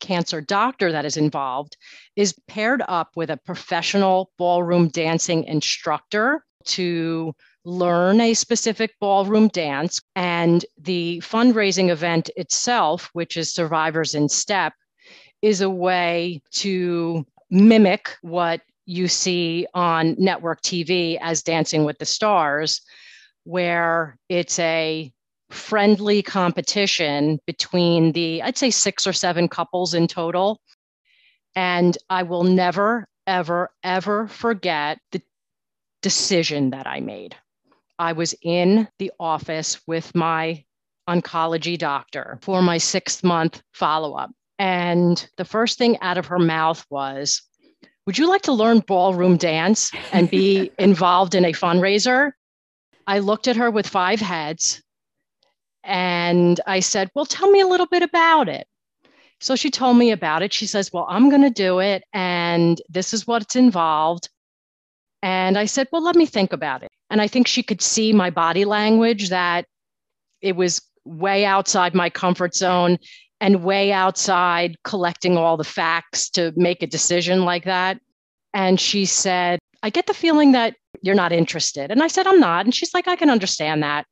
cancer 0.01 0.41
doctor 0.41 0.93
that 0.93 1.05
is 1.05 1.17
involved 1.17 1.77
is 2.15 2.39
paired 2.47 2.83
up 2.87 3.11
with 3.17 3.31
a 3.31 3.37
professional 3.37 4.31
ballroom 4.39 4.89
dancing 4.89 5.45
instructor 5.45 6.45
to 6.65 7.35
learn 7.65 8.21
a 8.21 8.35
specific 8.35 8.95
ballroom 9.01 9.49
dance. 9.49 10.01
And 10.15 10.65
the 10.81 11.21
fundraising 11.25 11.91
event 11.91 12.31
itself, 12.37 13.11
which 13.13 13.37
is 13.37 13.53
Survivors 13.53 14.15
in 14.15 14.29
Step, 14.29 14.73
is 15.43 15.61
a 15.61 15.71
way 15.71 16.43
to 16.53 17.25
mimic 17.51 18.17
what 18.23 18.61
you 18.87 19.07
see 19.09 19.67
on 19.75 20.17
network 20.19 20.63
TV 20.63 21.19
as 21.21 21.43
Dancing 21.43 21.85
with 21.85 21.99
the 21.99 22.07
Stars, 22.07 22.81
where 23.45 24.17
it's 24.29 24.59
a 24.59 25.13
friendly 25.51 26.23
competition 26.23 27.39
between 27.47 28.13
the, 28.13 28.43
I'd 28.43 28.59
say, 28.59 28.71
six 28.71 29.07
or 29.07 29.13
seven 29.13 29.49
couples 29.49 29.95
in 29.95 30.07
total. 30.09 30.61
And 31.55 31.97
I 32.11 32.23
will 32.23 32.45
never, 32.45 33.07
ever, 33.27 33.71
ever 33.83 34.29
forget 34.29 34.99
the 35.13 35.23
decision 36.03 36.71
that 36.71 36.87
I 36.87 37.01
made. 37.01 37.37
I 37.99 38.13
was 38.13 38.35
in 38.43 38.89
the 38.99 39.13
office 39.19 39.81
with 39.87 40.15
my 40.15 40.65
oncology 41.09 41.79
doctor 41.79 42.39
for 42.43 42.63
my 42.63 42.79
six 42.79 43.25
month 43.25 43.63
follow 43.73 44.15
up. 44.15 44.31
And 44.59 45.29
the 45.37 45.45
first 45.45 45.79
thing 45.79 45.99
out 46.01 46.19
of 46.19 46.27
her 46.27 46.39
mouth 46.39 46.85
was, 46.91 47.43
Would 48.07 48.19
you 48.19 48.29
like 48.29 48.43
to 48.43 48.53
learn 48.53 48.81
ballroom 48.81 49.37
dance 49.37 49.93
and 50.13 50.31
be 50.31 50.71
involved 50.79 51.35
in 51.35 51.45
a 51.45 51.53
fundraiser? 51.53 52.33
I 53.07 53.21
looked 53.21 53.49
at 53.49 53.57
her 53.57 53.71
with 53.71 53.87
five 53.87 54.21
heads 54.21 54.83
and 55.85 56.61
I 56.67 56.81
said, 56.81 57.11
Well, 57.15 57.27
tell 57.27 57.51
me 57.51 57.61
a 57.61 57.67
little 57.67 57.87
bit 57.87 58.03
about 58.03 58.49
it. 58.49 58.67
So 59.41 59.55
she 59.55 59.71
told 59.71 59.97
me 59.97 60.11
about 60.11 60.43
it. 60.43 60.53
She 60.53 60.67
says, 60.67 60.93
Well, 60.93 61.07
I'm 61.09 61.31
going 61.31 61.43
to 61.43 61.51
do 61.51 61.79
it, 61.79 62.03
and 62.13 62.81
this 62.89 63.15
is 63.15 63.27
what's 63.27 63.57
involved. 63.57 64.29
And 65.23 65.57
I 65.57 65.65
said, 65.67 65.89
Well, 65.93 66.03
let 66.03 66.17
me 66.17 66.27
think 66.27 66.53
about 66.53 66.83
it. 66.83 66.91
And 67.11 67.21
I 67.21 67.29
think 67.29 67.47
she 67.47 67.63
could 67.63 67.81
see 67.81 68.13
my 68.13 68.31
body 68.31 68.65
language 68.65 69.31
that 69.31 69.67
it 70.41 70.57
was 70.57 70.83
way 71.05 71.45
outside 71.45 71.95
my 71.95 72.11
comfort 72.11 72.55
zone 72.55 72.99
and 73.41 73.63
way 73.63 73.93
outside 73.93 74.77
collecting 74.85 75.37
all 75.37 75.57
the 75.57 75.65
facts 75.65 76.29
to 76.31 76.53
make 76.57 76.83
a 76.83 76.87
decision 76.87 77.45
like 77.45 77.65
that. 77.65 78.01
And 78.53 78.81
she 78.81 79.05
said, 79.05 79.59
I 79.83 79.91
get 79.91 80.07
the 80.07 80.15
feeling 80.15 80.53
that 80.53 80.75
you're 81.03 81.15
not 81.15 81.33
interested. 81.33 81.91
And 81.91 82.03
I 82.03 82.09
said, 82.09 82.27
I'm 82.27 82.41
not. 82.41 82.65
And 82.65 82.75
she's 82.75 82.95
like, 82.95 83.07
I 83.07 83.17
can 83.17 83.31
understand 83.31 83.83
that. 83.83 84.07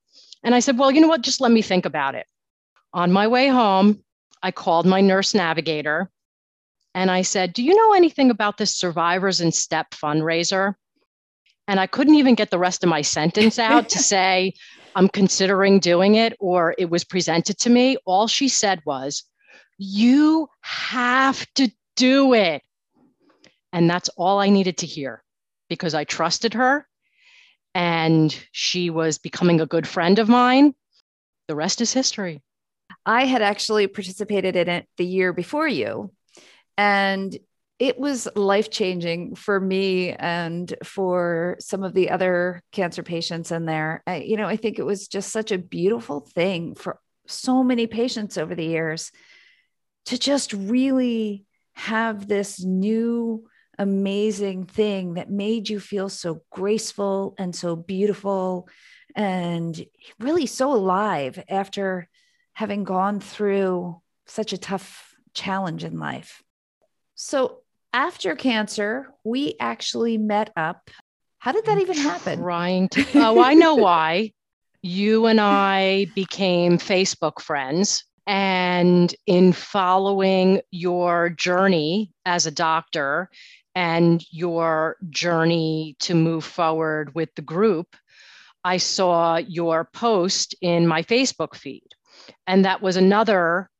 And 0.44 0.54
I 0.54 0.60
said, 0.60 0.78
Well, 0.78 0.90
you 0.90 1.00
know 1.00 1.08
what? 1.08 1.22
Just 1.22 1.40
let 1.40 1.50
me 1.50 1.62
think 1.62 1.86
about 1.86 2.14
it. 2.14 2.26
On 2.92 3.10
my 3.10 3.26
way 3.26 3.48
home, 3.48 4.02
I 4.42 4.52
called 4.52 4.86
my 4.86 5.00
nurse 5.00 5.34
navigator 5.34 6.10
and 6.94 7.10
I 7.10 7.22
said, 7.22 7.52
Do 7.52 7.62
you 7.62 7.74
know 7.74 7.94
anything 7.94 8.30
about 8.30 8.58
this 8.58 8.74
Survivors 8.74 9.40
in 9.40 9.50
Step 9.52 9.90
fundraiser? 9.90 10.74
And 11.68 11.80
I 11.80 11.86
couldn't 11.86 12.14
even 12.14 12.36
get 12.36 12.50
the 12.50 12.58
rest 12.58 12.84
of 12.84 12.88
my 12.88 13.02
sentence 13.02 13.58
out 13.58 13.88
to 13.90 13.98
say, 14.12 14.54
I'm 14.96 15.08
considering 15.10 15.78
doing 15.78 16.14
it 16.14 16.34
or 16.40 16.74
it 16.78 16.88
was 16.88 17.04
presented 17.04 17.58
to 17.58 17.70
me. 17.70 17.98
All 18.06 18.26
she 18.26 18.48
said 18.48 18.80
was, 18.86 19.24
You 19.76 20.48
have 20.62 21.46
to 21.56 21.70
do 21.96 22.32
it. 22.32 22.62
And 23.74 23.90
that's 23.90 24.08
all 24.16 24.40
I 24.40 24.48
needed 24.48 24.78
to 24.78 24.86
hear 24.86 25.22
because 25.68 25.94
I 25.94 26.04
trusted 26.04 26.54
her 26.54 26.88
and 27.74 28.34
she 28.52 28.88
was 28.88 29.18
becoming 29.18 29.60
a 29.60 29.66
good 29.66 29.86
friend 29.86 30.18
of 30.18 30.30
mine. 30.30 30.74
The 31.46 31.54
rest 31.54 31.82
is 31.82 31.92
history. 31.92 32.42
I 33.04 33.26
had 33.26 33.42
actually 33.42 33.86
participated 33.88 34.56
in 34.56 34.70
it 34.70 34.88
the 34.96 35.04
year 35.04 35.34
before 35.34 35.68
you. 35.68 36.10
And 36.78 37.36
it 37.78 37.98
was 37.98 38.26
life 38.34 38.70
changing 38.70 39.34
for 39.34 39.60
me 39.60 40.12
and 40.12 40.74
for 40.82 41.56
some 41.60 41.82
of 41.82 41.92
the 41.92 42.10
other 42.10 42.62
cancer 42.72 43.02
patients 43.02 43.52
in 43.52 43.66
there. 43.66 44.02
I, 44.06 44.16
you 44.16 44.36
know, 44.36 44.46
I 44.46 44.56
think 44.56 44.78
it 44.78 44.86
was 44.86 45.08
just 45.08 45.30
such 45.30 45.52
a 45.52 45.58
beautiful 45.58 46.20
thing 46.20 46.74
for 46.74 46.98
so 47.26 47.62
many 47.62 47.86
patients 47.86 48.38
over 48.38 48.54
the 48.54 48.64
years 48.64 49.12
to 50.06 50.18
just 50.18 50.52
really 50.52 51.44
have 51.74 52.26
this 52.26 52.64
new 52.64 53.46
amazing 53.78 54.64
thing 54.64 55.14
that 55.14 55.30
made 55.30 55.68
you 55.68 55.78
feel 55.78 56.08
so 56.08 56.42
graceful 56.50 57.34
and 57.36 57.54
so 57.54 57.76
beautiful 57.76 58.68
and 59.14 59.84
really 60.18 60.46
so 60.46 60.72
alive 60.72 61.42
after 61.48 62.08
having 62.54 62.84
gone 62.84 63.20
through 63.20 64.00
such 64.26 64.54
a 64.54 64.58
tough 64.58 65.14
challenge 65.34 65.84
in 65.84 65.98
life. 65.98 66.42
So, 67.14 67.60
after 67.96 68.36
cancer, 68.36 69.08
we 69.24 69.56
actually 69.58 70.18
met 70.18 70.52
up. 70.54 70.90
How 71.38 71.52
did 71.52 71.64
that 71.64 71.78
even 71.78 71.96
happen? 71.96 72.40
Trying 72.40 72.90
to, 72.90 73.06
oh, 73.14 73.40
I 73.40 73.54
know 73.54 73.74
why. 73.74 74.32
You 74.82 75.24
and 75.24 75.40
I 75.40 76.06
became 76.14 76.76
Facebook 76.76 77.40
friends. 77.40 78.04
And 78.26 79.14
in 79.26 79.54
following 79.54 80.60
your 80.70 81.30
journey 81.30 82.12
as 82.26 82.44
a 82.44 82.50
doctor 82.50 83.30
and 83.74 84.22
your 84.30 84.96
journey 85.08 85.96
to 86.00 86.14
move 86.14 86.44
forward 86.44 87.14
with 87.14 87.30
the 87.34 87.42
group, 87.42 87.96
I 88.62 88.76
saw 88.76 89.36
your 89.38 89.88
post 89.90 90.54
in 90.60 90.86
my 90.86 91.02
Facebook 91.02 91.54
feed. 91.54 91.88
And 92.46 92.66
that 92.66 92.82
was 92.82 92.96
another 92.96 93.70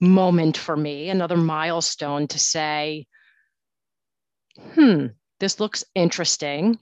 moment 0.00 0.56
for 0.56 0.76
me, 0.76 1.10
another 1.10 1.36
milestone 1.36 2.28
to 2.28 2.38
say, 2.38 3.04
hmm, 4.74 5.06
this 5.40 5.60
looks 5.60 5.84
interesting. 5.94 6.78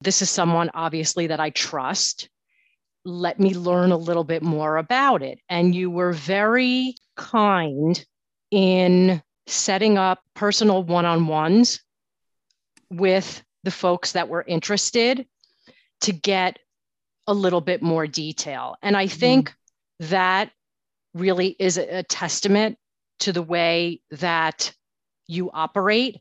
This 0.00 0.22
is 0.22 0.30
someone 0.30 0.70
obviously 0.74 1.26
that 1.28 1.40
I 1.40 1.50
trust. 1.50 2.28
Let 3.04 3.40
me 3.40 3.54
learn 3.54 3.92
a 3.92 3.96
little 3.96 4.24
bit 4.24 4.42
more 4.42 4.76
about 4.76 5.22
it. 5.22 5.40
And 5.48 5.74
you 5.74 5.90
were 5.90 6.12
very 6.12 6.94
kind 7.16 8.04
in 8.50 9.22
setting 9.46 9.98
up 9.98 10.20
personal 10.34 10.82
one 10.82 11.06
on 11.06 11.26
ones 11.26 11.80
with 12.90 13.42
the 13.64 13.70
folks 13.70 14.12
that 14.12 14.28
were 14.28 14.44
interested 14.46 15.26
to 16.02 16.12
get 16.12 16.58
a 17.26 17.34
little 17.34 17.60
bit 17.60 17.82
more 17.82 18.06
detail. 18.06 18.76
And 18.82 18.96
I 18.96 19.06
mm-hmm. 19.06 19.18
think 19.18 19.50
mm. 19.50 20.08
that 20.10 20.50
really 21.14 21.56
is 21.58 21.78
a, 21.78 21.98
a 21.98 22.02
testament 22.02 22.78
to 23.20 23.32
the 23.32 23.42
way 23.42 24.00
that 24.12 24.72
you 25.26 25.50
operate 25.52 26.20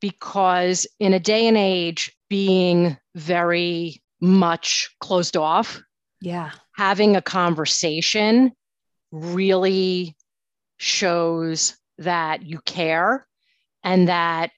because 0.00 0.86
in 1.00 1.12
a 1.12 1.20
day 1.20 1.46
and 1.46 1.56
age 1.56 2.16
being 2.28 2.96
very 3.14 4.02
much 4.20 4.94
closed 5.00 5.36
off 5.36 5.80
yeah 6.20 6.50
having 6.74 7.16
a 7.16 7.22
conversation 7.22 8.52
really 9.12 10.16
shows 10.78 11.76
that 11.98 12.42
you 12.42 12.58
care 12.60 13.26
and 13.82 14.08
that 14.08 14.50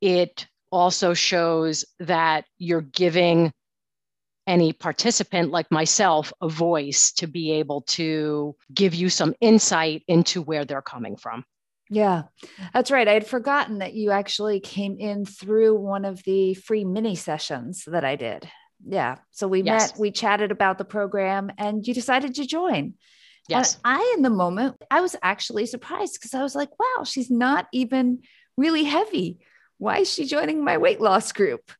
it 0.00 0.46
also 0.70 1.14
shows 1.14 1.84
that 2.00 2.44
you're 2.58 2.80
giving 2.80 3.52
any 4.46 4.72
participant 4.72 5.50
like 5.50 5.70
myself 5.70 6.32
a 6.40 6.48
voice 6.48 7.12
to 7.12 7.26
be 7.26 7.52
able 7.52 7.82
to 7.82 8.56
give 8.74 8.94
you 8.94 9.08
some 9.08 9.34
insight 9.40 10.02
into 10.08 10.42
where 10.42 10.64
they're 10.64 10.82
coming 10.82 11.16
from. 11.16 11.44
Yeah, 11.92 12.22
that's 12.72 12.90
right. 12.90 13.06
I 13.06 13.12
had 13.12 13.26
forgotten 13.26 13.78
that 13.78 13.94
you 13.94 14.10
actually 14.10 14.60
came 14.60 14.96
in 14.98 15.24
through 15.26 15.76
one 15.76 16.04
of 16.04 16.22
the 16.24 16.54
free 16.54 16.84
mini 16.84 17.16
sessions 17.16 17.84
that 17.86 18.04
I 18.04 18.16
did. 18.16 18.48
Yeah. 18.84 19.16
So 19.30 19.46
we 19.46 19.62
yes. 19.62 19.92
met, 19.92 20.00
we 20.00 20.10
chatted 20.10 20.50
about 20.50 20.78
the 20.78 20.84
program, 20.84 21.52
and 21.58 21.86
you 21.86 21.92
decided 21.92 22.36
to 22.36 22.46
join. 22.46 22.94
Yes. 23.48 23.74
And 23.84 23.98
I, 23.98 24.14
in 24.16 24.22
the 24.22 24.30
moment, 24.30 24.76
I 24.90 25.02
was 25.02 25.16
actually 25.22 25.66
surprised 25.66 26.14
because 26.14 26.34
I 26.34 26.42
was 26.42 26.54
like, 26.54 26.70
wow, 26.78 27.04
she's 27.04 27.30
not 27.30 27.66
even 27.72 28.20
really 28.56 28.84
heavy 28.84 29.38
why 29.82 29.98
is 29.98 30.12
she 30.12 30.26
joining 30.26 30.62
my 30.62 30.78
weight 30.78 31.00
loss 31.00 31.32
group? 31.32 31.72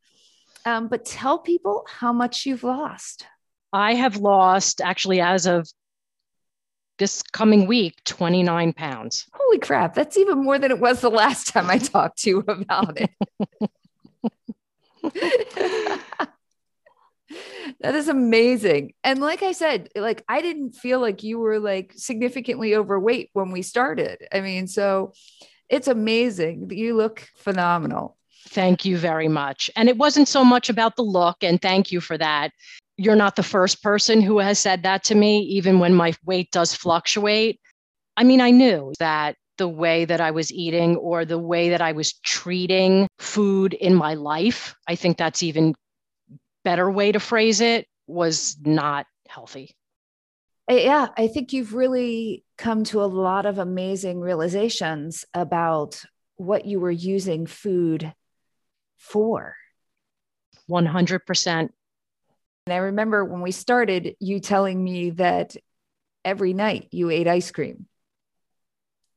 Um, 0.66 0.88
but 0.88 1.05
tell 1.05 1.38
people 1.38 1.87
how 1.88 2.12
much 2.12 2.46
you've 2.46 2.64
lost. 2.64 3.25
I 3.72 3.94
have 3.94 4.16
lost 4.16 4.81
actually 4.81 5.20
as 5.20 5.46
of 5.46 5.70
this 6.98 7.22
coming 7.22 7.66
week 7.66 8.02
29 8.05 8.72
pounds. 8.72 9.26
Holy 9.33 9.59
crap. 9.59 9.94
That's 9.94 10.16
even 10.16 10.42
more 10.42 10.59
than 10.59 10.70
it 10.70 10.78
was 10.81 11.00
the 11.00 11.11
last 11.11 11.48
time 11.48 11.70
I 11.70 11.78
talked 11.78 12.18
to 12.20 12.31
you 12.31 12.44
about 12.46 12.98
it. 13.00 13.11
that 17.81 17.94
is 17.94 18.09
amazing. 18.09 18.94
And 19.02 19.20
like 19.20 19.42
I 19.42 19.52
said, 19.52 19.88
like 19.96 20.24
I 20.28 20.40
didn't 20.42 20.72
feel 20.72 21.00
like 21.00 21.22
you 21.22 21.38
were 21.38 21.59
like 21.59 21.92
significantly 21.96 22.74
overweight 22.74 23.31
when 23.33 23.50
we 23.50 23.62
started. 23.62 24.26
I 24.33 24.40
mean, 24.40 24.66
so 24.66 25.12
it's 25.68 25.88
amazing. 25.88 26.70
You 26.70 26.96
look 26.96 27.26
phenomenal. 27.37 28.16
Thank 28.48 28.85
you 28.85 28.98
very 28.98 29.28
much. 29.28 29.70
And 29.76 29.88
it 29.88 29.96
wasn't 29.96 30.28
so 30.28 30.44
much 30.44 30.68
about 30.68 30.96
the 30.96 31.02
look, 31.02 31.42
and 31.42 31.62
thank 31.62 31.92
you 31.92 32.00
for 32.00 32.18
that. 32.18 32.50
You're 32.96 33.16
not 33.16 33.37
the 33.37 33.42
first 33.42 33.83
person 33.83 34.20
who 34.20 34.38
has 34.38 34.59
said 34.59 34.83
that 34.83 35.05
to 35.05 35.14
me, 35.14 35.40
even 35.40 35.78
when 35.78 35.94
my 35.94 36.14
weight 36.24 36.50
does 36.50 36.74
fluctuate. 36.74 37.61
I 38.16 38.24
mean, 38.24 38.40
I 38.40 38.50
knew 38.50 38.92
that 38.98 39.37
the 39.59 39.68
way 39.68 40.05
that 40.05 40.20
I 40.20 40.31
was 40.31 40.52
eating 40.52 40.96
or 40.96 41.24
the 41.24 41.38
way 41.38 41.70
that 41.70 41.81
I 41.81 41.92
was 41.92 42.12
treating 42.20 43.09
food 43.18 43.74
in 43.74 43.94
my 43.94 44.14
life, 44.14 44.74
I 44.87 44.94
think 44.94 45.16
that's 45.16 45.42
even 45.42 45.74
better 46.64 46.90
way 46.90 47.12
to 47.12 47.20
phrase 47.20 47.61
it, 47.61 47.87
was 48.07 48.57
not 48.64 49.07
healthy 49.28 49.74
uh, 50.70 50.74
yeah, 50.74 51.09
I 51.16 51.26
think 51.26 51.52
you've 51.52 51.74
really 51.74 52.44
come 52.57 52.85
to 52.85 53.02
a 53.02 53.07
lot 53.07 53.46
of 53.46 53.59
amazing 53.59 54.20
realizations 54.20 55.24
about 55.35 56.02
what 56.37 56.66
you 56.66 56.81
were 56.81 56.90
using 56.90 57.46
food 57.46 58.12
for. 58.96 59.57
100%. 60.70 61.70
And 62.66 62.75
I 62.75 62.79
remember 62.79 63.25
when 63.25 63.40
we 63.40 63.51
started, 63.51 64.16
you 64.20 64.40
telling 64.40 64.83
me 64.83 65.11
that 65.11 65.57
every 66.25 66.53
night 66.53 66.88
you 66.92 67.11
ate 67.11 67.27
ice 67.27 67.51
cream 67.51 67.87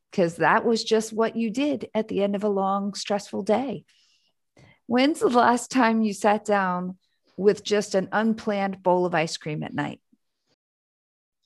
because 0.10 0.38
that 0.38 0.64
was 0.64 0.84
just 0.84 1.12
what 1.12 1.36
you 1.36 1.50
did 1.50 1.90
at 1.94 2.08
the 2.08 2.24
end 2.24 2.36
of 2.36 2.44
a 2.46 2.50
long, 2.50 2.94
stressful 2.94 3.44
day. 3.44 3.84
When's 4.88 5.20
the 5.20 5.28
last 5.28 5.72
time 5.72 6.02
you 6.02 6.14
sat 6.14 6.46
down 6.46 6.98
with 7.36 7.64
just 7.64 7.96
an 7.96 8.08
unplanned 8.14 8.82
bowl 8.82 9.06
of 9.06 9.14
ice 9.14 9.36
cream 9.36 9.62
at 9.62 9.74
night? 9.74 10.00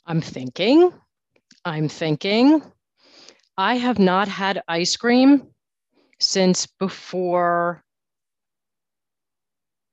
I'm 0.06 0.22
thinking, 0.22 0.94
I'm 1.66 1.90
thinking. 1.90 2.62
I 3.58 3.76
have 3.76 3.98
not 3.98 4.28
had 4.28 4.62
ice 4.68 4.96
cream 4.98 5.48
since 6.20 6.68
before, 6.68 7.84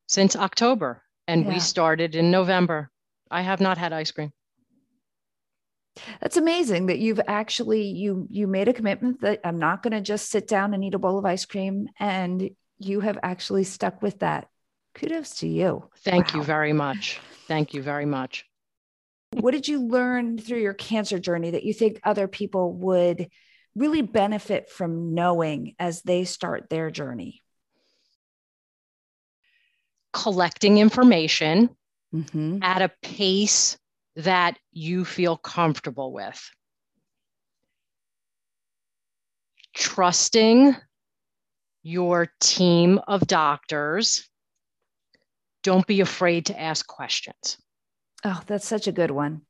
since 0.06 0.36
October, 0.36 1.02
and 1.28 1.44
yeah. 1.44 1.54
we 1.54 1.60
started 1.60 2.14
in 2.14 2.30
November. 2.30 2.90
I 3.30 3.42
have 3.42 3.60
not 3.60 3.78
had 3.78 3.92
ice 3.92 4.10
cream. 4.10 4.32
That's 6.20 6.36
amazing 6.36 6.86
that 6.86 6.98
you've 6.98 7.20
actually 7.26 7.82
you 7.84 8.26
you 8.30 8.46
made 8.46 8.68
a 8.68 8.74
commitment 8.74 9.22
that 9.22 9.40
I'm 9.44 9.58
not 9.58 9.82
going 9.82 9.92
to 9.92 10.00
just 10.00 10.30
sit 10.30 10.46
down 10.46 10.74
and 10.74 10.84
eat 10.84 10.94
a 10.94 10.98
bowl 10.98 11.18
of 11.18 11.24
ice 11.24 11.46
cream 11.46 11.88
and 11.98 12.50
you 12.78 13.00
have 13.00 13.18
actually 13.22 13.64
stuck 13.64 14.02
with 14.02 14.18
that. 14.18 14.48
Kudos 14.94 15.36
to 15.36 15.48
you. 15.48 15.88
Thank 15.98 16.34
wow. 16.34 16.40
you 16.40 16.44
very 16.44 16.72
much. 16.72 17.20
Thank 17.48 17.72
you 17.72 17.82
very 17.82 18.04
much 18.04 18.44
what 19.32 19.52
did 19.52 19.68
you 19.68 19.86
learn 19.86 20.38
through 20.38 20.60
your 20.60 20.74
cancer 20.74 21.18
journey 21.18 21.50
that 21.50 21.64
you 21.64 21.74
think 21.74 22.00
other 22.02 22.28
people 22.28 22.72
would 22.72 23.28
really 23.74 24.02
benefit 24.02 24.70
from 24.70 25.14
knowing 25.14 25.74
as 25.78 26.02
they 26.02 26.24
start 26.24 26.70
their 26.70 26.90
journey? 26.90 27.42
Collecting 30.16 30.78
information 30.78 31.68
mm-hmm. 32.14 32.58
at 32.62 32.80
a 32.80 32.90
pace 33.02 33.76
that 34.16 34.58
you 34.72 35.04
feel 35.04 35.36
comfortable 35.36 36.10
with. 36.10 36.50
Trusting 39.74 40.74
your 41.82 42.32
team 42.40 42.98
of 43.06 43.26
doctors. 43.26 44.26
Don't 45.62 45.86
be 45.86 46.00
afraid 46.00 46.46
to 46.46 46.58
ask 46.58 46.86
questions. 46.86 47.58
Oh, 48.24 48.40
that's 48.46 48.66
such 48.66 48.86
a 48.86 48.92
good 48.92 49.10
one. 49.10 49.42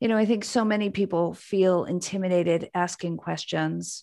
You 0.00 0.08
know, 0.08 0.16
I 0.16 0.26
think 0.26 0.44
so 0.44 0.64
many 0.64 0.90
people 0.90 1.32
feel 1.32 1.84
intimidated 1.84 2.70
asking 2.74 3.18
questions. 3.18 4.02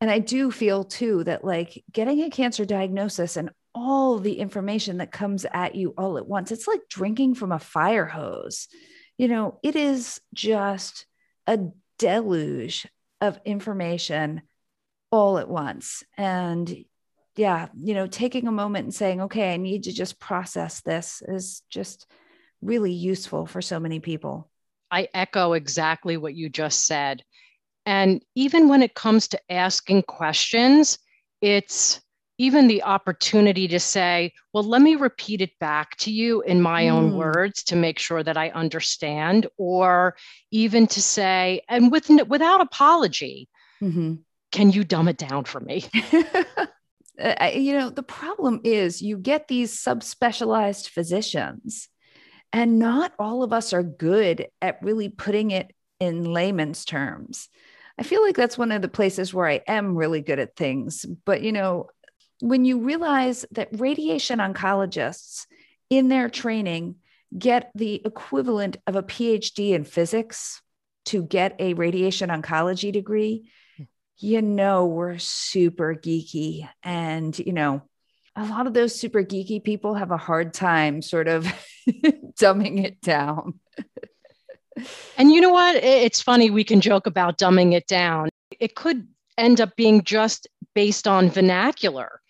And 0.00 0.10
I 0.10 0.18
do 0.18 0.50
feel 0.50 0.82
too 0.82 1.22
that 1.24 1.44
like 1.44 1.84
getting 1.92 2.20
a 2.22 2.30
cancer 2.30 2.64
diagnosis 2.64 3.36
and 3.36 3.50
all 3.74 4.18
the 4.18 4.38
information 4.38 4.98
that 4.98 5.12
comes 5.12 5.46
at 5.52 5.74
you 5.74 5.94
all 5.96 6.18
at 6.18 6.26
once, 6.26 6.52
it's 6.52 6.66
like 6.66 6.80
drinking 6.88 7.34
from 7.34 7.52
a 7.52 7.58
fire 7.58 8.06
hose. 8.06 8.68
You 9.16 9.28
know, 9.28 9.58
it 9.62 9.76
is 9.76 10.20
just 10.34 11.06
a 11.46 11.58
deluge 11.98 12.86
of 13.20 13.38
information 13.44 14.42
all 15.10 15.38
at 15.38 15.48
once. 15.48 16.02
And 16.16 16.84
yeah, 17.36 17.68
you 17.80 17.94
know, 17.94 18.06
taking 18.06 18.48
a 18.48 18.52
moment 18.52 18.84
and 18.84 18.94
saying, 18.94 19.20
okay, 19.22 19.52
I 19.52 19.56
need 19.56 19.84
to 19.84 19.92
just 19.92 20.18
process 20.18 20.80
this 20.80 21.22
is 21.26 21.62
just 21.70 22.06
really 22.60 22.92
useful 22.92 23.46
for 23.46 23.62
so 23.62 23.80
many 23.80 24.00
people. 24.00 24.50
I 24.90 25.08
echo 25.14 25.52
exactly 25.52 26.16
what 26.16 26.34
you 26.34 26.48
just 26.48 26.86
said. 26.86 27.22
And 27.86 28.22
even 28.34 28.68
when 28.68 28.82
it 28.82 28.94
comes 28.94 29.28
to 29.28 29.40
asking 29.48 30.02
questions, 30.02 30.98
it's 31.40 32.00
even 32.40 32.68
the 32.68 32.82
opportunity 32.82 33.68
to 33.68 33.78
say, 33.78 34.32
well, 34.54 34.64
let 34.64 34.80
me 34.80 34.94
repeat 34.94 35.42
it 35.42 35.58
back 35.58 35.94
to 35.98 36.10
you 36.10 36.40
in 36.40 36.62
my 36.62 36.84
mm. 36.84 36.92
own 36.92 37.14
words 37.14 37.62
to 37.64 37.76
make 37.76 37.98
sure 37.98 38.22
that 38.22 38.38
I 38.38 38.48
understand, 38.48 39.46
or 39.58 40.16
even 40.50 40.86
to 40.86 41.02
say, 41.02 41.60
and 41.68 41.92
with, 41.92 42.08
without 42.28 42.62
apology, 42.62 43.46
mm-hmm. 43.82 44.14
can 44.52 44.70
you 44.70 44.84
dumb 44.84 45.06
it 45.06 45.18
down 45.18 45.44
for 45.44 45.60
me? 45.60 45.84
uh, 47.22 47.50
you 47.54 47.74
know, 47.74 47.90
the 47.90 48.02
problem 48.02 48.62
is 48.64 49.02
you 49.02 49.18
get 49.18 49.46
these 49.46 49.76
subspecialized 49.76 50.88
physicians, 50.88 51.90
and 52.54 52.78
not 52.78 53.12
all 53.18 53.42
of 53.42 53.52
us 53.52 53.74
are 53.74 53.82
good 53.82 54.46
at 54.62 54.82
really 54.82 55.10
putting 55.10 55.50
it 55.50 55.74
in 56.00 56.24
layman's 56.24 56.86
terms. 56.86 57.50
I 57.98 58.02
feel 58.02 58.22
like 58.22 58.34
that's 58.34 58.56
one 58.56 58.72
of 58.72 58.80
the 58.80 58.88
places 58.88 59.34
where 59.34 59.46
I 59.46 59.60
am 59.68 59.94
really 59.94 60.22
good 60.22 60.38
at 60.38 60.56
things. 60.56 61.04
But, 61.26 61.42
you 61.42 61.52
know, 61.52 61.90
when 62.40 62.64
you 62.64 62.80
realize 62.80 63.44
that 63.52 63.68
radiation 63.72 64.38
oncologists 64.38 65.46
in 65.88 66.08
their 66.08 66.28
training 66.28 66.96
get 67.36 67.70
the 67.74 68.02
equivalent 68.04 68.76
of 68.86 68.96
a 68.96 69.02
PhD 69.02 69.70
in 69.70 69.84
physics 69.84 70.60
to 71.06 71.22
get 71.22 71.56
a 71.58 71.74
radiation 71.74 72.30
oncology 72.30 72.92
degree, 72.92 73.50
hmm. 73.76 73.84
you 74.18 74.42
know, 74.42 74.86
we're 74.86 75.18
super 75.18 75.94
geeky. 75.94 76.68
And, 76.82 77.38
you 77.38 77.52
know, 77.52 77.82
a 78.36 78.44
lot 78.44 78.66
of 78.66 78.74
those 78.74 78.98
super 78.98 79.22
geeky 79.22 79.62
people 79.62 79.94
have 79.94 80.10
a 80.10 80.16
hard 80.16 80.54
time 80.54 81.02
sort 81.02 81.28
of 81.28 81.44
dumbing 82.40 82.84
it 82.84 83.00
down. 83.00 83.60
and 85.16 85.30
you 85.30 85.40
know 85.40 85.50
what? 85.50 85.76
It's 85.76 86.22
funny, 86.22 86.50
we 86.50 86.64
can 86.64 86.80
joke 86.80 87.06
about 87.06 87.38
dumbing 87.38 87.74
it 87.74 87.86
down. 87.86 88.28
It 88.58 88.74
could 88.74 89.06
end 89.36 89.60
up 89.60 89.76
being 89.76 90.02
just 90.04 90.48
based 90.74 91.08
on 91.08 91.30
vernacular. 91.30 92.20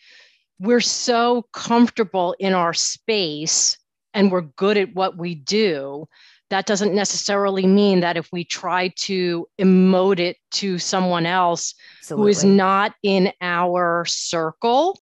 We're 0.61 0.81
so 0.81 1.47
comfortable 1.53 2.37
in 2.39 2.53
our 2.53 2.75
space 2.75 3.79
and 4.15 4.31
we're 4.31 4.43
good 4.43 4.77
at 4.77 4.95
what 4.95 5.17
we 5.17 5.35
do 5.35 6.07
that 6.51 6.67
doesn't 6.67 6.95
necessarily 6.95 7.65
mean 7.65 8.01
that 8.01 8.17
if 8.17 8.29
we 8.33 8.45
try 8.45 8.89
to 8.89 9.49
emote 9.61 10.19
it 10.19 10.37
to 10.51 10.79
someone 10.79 11.25
else 11.25 11.75
Absolutely. 12.01 12.23
who 12.23 12.29
is 12.29 12.45
not 12.45 12.95
in 13.03 13.33
our 13.41 14.05
circle 14.05 15.01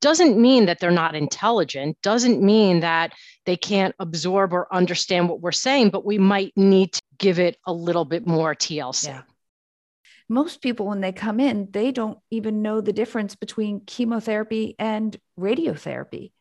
doesn't 0.00 0.38
mean 0.38 0.66
that 0.66 0.78
they're 0.78 0.90
not 0.90 1.14
intelligent 1.14 1.96
doesn't 2.02 2.42
mean 2.42 2.80
that 2.80 3.12
they 3.46 3.56
can't 3.56 3.94
absorb 3.98 4.52
or 4.52 4.72
understand 4.72 5.28
what 5.28 5.40
we're 5.40 5.52
saying 5.52 5.90
but 5.90 6.06
we 6.06 6.18
might 6.18 6.52
need 6.56 6.92
to 6.92 7.02
give 7.18 7.38
it 7.38 7.56
a 7.66 7.72
little 7.72 8.04
bit 8.04 8.26
more 8.26 8.54
tlc 8.54 9.06
yeah. 9.06 9.22
Most 10.30 10.62
people 10.62 10.86
when 10.86 11.02
they 11.02 11.12
come 11.12 11.40
in 11.40 11.68
they 11.70 11.92
don't 11.92 12.18
even 12.30 12.62
know 12.62 12.80
the 12.80 12.92
difference 12.92 13.34
between 13.34 13.84
chemotherapy 13.84 14.74
and 14.78 15.18
radiotherapy 15.38 16.32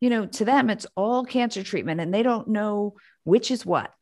you 0.00 0.10
know 0.10 0.26
to 0.26 0.44
them 0.44 0.70
it's 0.70 0.86
all 0.96 1.24
cancer 1.24 1.64
treatment 1.64 2.00
and 2.00 2.14
they 2.14 2.22
don't 2.22 2.46
know 2.46 2.94
which 3.24 3.50
is 3.50 3.66
what 3.66 3.92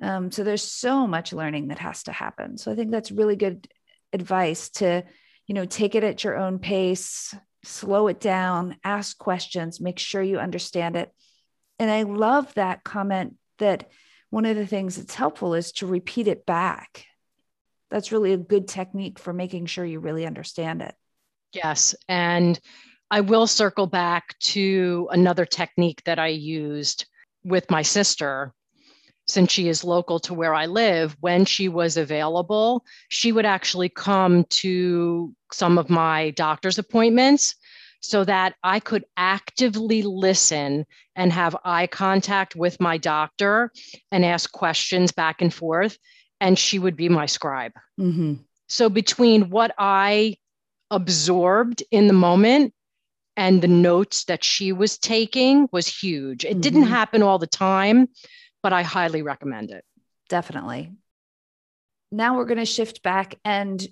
um, 0.00 0.30
so 0.32 0.42
there's 0.42 0.62
so 0.62 1.06
much 1.06 1.32
learning 1.32 1.68
that 1.68 1.78
has 1.78 2.04
to 2.04 2.12
happen. 2.12 2.58
So 2.58 2.72
I 2.72 2.74
think 2.74 2.90
that's 2.90 3.12
really 3.12 3.36
good 3.36 3.68
advice 4.12 4.68
to, 4.70 5.04
you 5.46 5.54
know, 5.54 5.64
take 5.64 5.94
it 5.94 6.04
at 6.04 6.24
your 6.24 6.36
own 6.36 6.58
pace, 6.58 7.34
slow 7.64 8.08
it 8.08 8.20
down, 8.20 8.76
ask 8.84 9.16
questions, 9.16 9.80
make 9.80 9.98
sure 9.98 10.20
you 10.20 10.38
understand 10.38 10.96
it. 10.96 11.12
And 11.78 11.90
I 11.90 12.02
love 12.02 12.52
that 12.54 12.84
comment 12.84 13.36
that 13.58 13.90
one 14.30 14.44
of 14.44 14.56
the 14.56 14.66
things 14.66 14.96
that's 14.96 15.14
helpful 15.14 15.54
is 15.54 15.72
to 15.72 15.86
repeat 15.86 16.26
it 16.26 16.46
back. 16.46 17.06
That's 17.92 18.10
really 18.10 18.32
a 18.32 18.38
good 18.38 18.66
technique 18.68 19.18
for 19.18 19.34
making 19.34 19.66
sure 19.66 19.84
you 19.84 20.00
really 20.00 20.26
understand 20.26 20.80
it. 20.80 20.94
Yes. 21.52 21.94
And 22.08 22.58
I 23.10 23.20
will 23.20 23.46
circle 23.46 23.86
back 23.86 24.38
to 24.40 25.08
another 25.12 25.44
technique 25.44 26.02
that 26.06 26.18
I 26.18 26.28
used 26.28 27.04
with 27.44 27.70
my 27.70 27.82
sister 27.82 28.54
since 29.26 29.52
she 29.52 29.68
is 29.68 29.84
local 29.84 30.18
to 30.20 30.34
where 30.34 30.54
I 30.54 30.66
live, 30.66 31.16
when 31.20 31.44
she 31.44 31.68
was 31.68 31.96
available, 31.96 32.84
she 33.08 33.30
would 33.30 33.46
actually 33.46 33.88
come 33.88 34.44
to 34.44 35.34
some 35.52 35.78
of 35.78 35.90
my 35.90 36.30
doctor's 36.30 36.78
appointments 36.78 37.54
so 38.00 38.24
that 38.24 38.54
I 38.64 38.80
could 38.80 39.04
actively 39.16 40.02
listen 40.02 40.86
and 41.14 41.32
have 41.32 41.56
eye 41.64 41.86
contact 41.86 42.56
with 42.56 42.80
my 42.80 42.98
doctor 42.98 43.70
and 44.10 44.24
ask 44.24 44.50
questions 44.50 45.12
back 45.12 45.40
and 45.40 45.54
forth. 45.54 45.98
And 46.42 46.58
she 46.58 46.78
would 46.78 46.96
be 46.96 47.08
my 47.08 47.26
scribe. 47.26 47.72
Mm-hmm. 47.98 48.34
So, 48.68 48.88
between 48.88 49.48
what 49.50 49.74
I 49.78 50.36
absorbed 50.90 51.82
in 51.90 52.06
the 52.06 52.12
moment 52.12 52.74
and 53.36 53.62
the 53.62 53.68
notes 53.68 54.24
that 54.24 54.44
she 54.44 54.72
was 54.72 54.98
taking 54.98 55.68
was 55.72 55.86
huge. 55.86 56.44
It 56.44 56.50
mm-hmm. 56.50 56.60
didn't 56.60 56.82
happen 56.84 57.22
all 57.22 57.38
the 57.38 57.46
time, 57.46 58.08
but 58.62 58.72
I 58.72 58.82
highly 58.82 59.22
recommend 59.22 59.70
it. 59.70 59.84
Definitely. 60.28 60.92
Now 62.10 62.36
we're 62.36 62.44
going 62.44 62.58
to 62.58 62.66
shift 62.66 63.02
back 63.02 63.36
and 63.44 63.86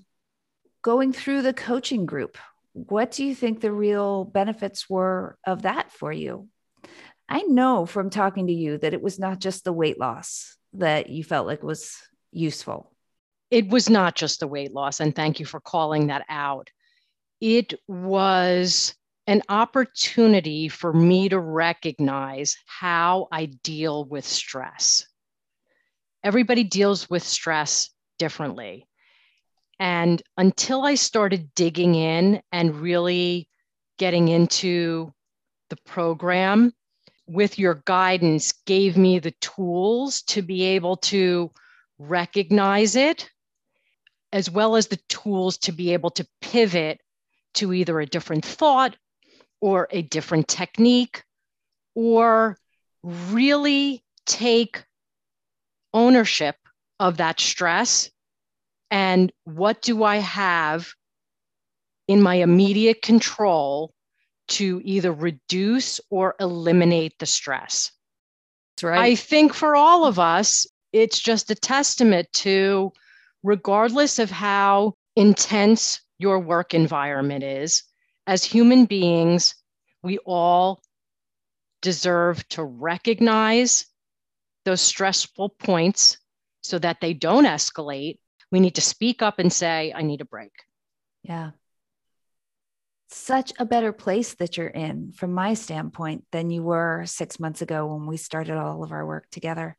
going 0.82 1.12
through 1.12 1.42
the 1.42 1.54
coaching 1.54 2.04
group. 2.04 2.36
What 2.72 3.12
do 3.12 3.24
you 3.24 3.34
think 3.34 3.60
the 3.60 3.72
real 3.72 4.24
benefits 4.24 4.88
were 4.88 5.38
of 5.46 5.62
that 5.62 5.90
for 5.90 6.12
you? 6.12 6.48
I 7.28 7.42
know 7.42 7.86
from 7.86 8.10
talking 8.10 8.48
to 8.48 8.52
you 8.52 8.78
that 8.78 8.92
it 8.92 9.02
was 9.02 9.18
not 9.18 9.38
just 9.38 9.64
the 9.64 9.72
weight 9.72 9.98
loss 9.98 10.56
that 10.74 11.08
you 11.08 11.24
felt 11.24 11.46
like 11.46 11.62
was 11.62 11.96
useful. 12.32 12.92
It 13.50 13.68
was 13.68 13.90
not 13.90 14.14
just 14.14 14.40
the 14.40 14.46
weight 14.46 14.72
loss. 14.72 15.00
And 15.00 15.14
thank 15.14 15.40
you 15.40 15.46
for 15.46 15.60
calling 15.60 16.06
that 16.06 16.24
out. 16.28 16.70
It 17.40 17.74
was 17.88 18.94
an 19.26 19.42
opportunity 19.48 20.68
for 20.68 20.92
me 20.92 21.28
to 21.28 21.38
recognize 21.38 22.56
how 22.66 23.28
I 23.32 23.46
deal 23.46 24.04
with 24.04 24.24
stress. 24.24 25.06
Everybody 26.22 26.64
deals 26.64 27.08
with 27.08 27.22
stress 27.22 27.90
differently. 28.18 28.86
And 29.78 30.22
until 30.36 30.84
I 30.84 30.94
started 30.96 31.54
digging 31.54 31.94
in 31.94 32.42
and 32.52 32.76
really 32.76 33.48
getting 33.98 34.28
into 34.28 35.12
the 35.70 35.78
program 35.86 36.72
with 37.26 37.58
your 37.58 37.82
guidance, 37.86 38.52
gave 38.66 38.96
me 38.96 39.18
the 39.18 39.34
tools 39.40 40.22
to 40.22 40.42
be 40.42 40.64
able 40.64 40.96
to 40.96 41.50
recognize 42.00 42.96
it, 42.96 43.30
as 44.32 44.50
well 44.50 44.74
as 44.74 44.86
the 44.86 44.98
tools 45.08 45.58
to 45.58 45.72
be 45.72 45.92
able 45.92 46.10
to 46.10 46.26
pivot 46.40 47.00
to 47.54 47.72
either 47.72 48.00
a 48.00 48.06
different 48.06 48.44
thought 48.44 48.96
or 49.60 49.86
a 49.90 50.02
different 50.02 50.48
technique 50.48 51.22
or 51.94 52.56
really 53.02 54.02
take 54.24 54.84
ownership 55.92 56.56
of 56.98 57.18
that 57.18 57.40
stress 57.40 58.10
and 58.90 59.32
what 59.44 59.82
do 59.82 60.02
I 60.02 60.16
have 60.16 60.92
in 62.08 62.22
my 62.22 62.36
immediate 62.36 63.02
control 63.02 63.92
to 64.48 64.80
either 64.84 65.12
reduce 65.12 66.00
or 66.10 66.34
eliminate 66.40 67.14
the 67.18 67.26
stress. 67.26 67.92
That's 68.76 68.84
right. 68.84 69.00
I 69.00 69.14
think 69.14 69.54
for 69.54 69.76
all 69.76 70.06
of 70.06 70.18
us, 70.18 70.66
it's 70.92 71.20
just 71.20 71.50
a 71.50 71.54
testament 71.54 72.28
to, 72.32 72.92
regardless 73.42 74.18
of 74.18 74.30
how 74.30 74.94
intense 75.16 76.00
your 76.18 76.38
work 76.38 76.74
environment 76.74 77.42
is, 77.44 77.84
as 78.26 78.44
human 78.44 78.84
beings, 78.84 79.54
we 80.02 80.18
all 80.18 80.82
deserve 81.82 82.46
to 82.48 82.62
recognize 82.62 83.86
those 84.64 84.80
stressful 84.80 85.48
points 85.58 86.18
so 86.62 86.78
that 86.78 87.00
they 87.00 87.14
don't 87.14 87.46
escalate. 87.46 88.18
We 88.52 88.60
need 88.60 88.74
to 88.74 88.80
speak 88.80 89.22
up 89.22 89.38
and 89.38 89.52
say, 89.52 89.92
I 89.94 90.02
need 90.02 90.20
a 90.20 90.26
break. 90.26 90.52
Yeah. 91.22 91.50
Such 93.08 93.52
a 93.58 93.64
better 93.64 93.92
place 93.92 94.34
that 94.34 94.56
you're 94.56 94.68
in 94.68 95.12
from 95.12 95.32
my 95.32 95.54
standpoint 95.54 96.24
than 96.30 96.50
you 96.50 96.62
were 96.62 97.04
six 97.06 97.40
months 97.40 97.62
ago 97.62 97.86
when 97.86 98.06
we 98.06 98.16
started 98.16 98.56
all 98.56 98.84
of 98.84 98.92
our 98.92 99.06
work 99.06 99.26
together. 99.30 99.76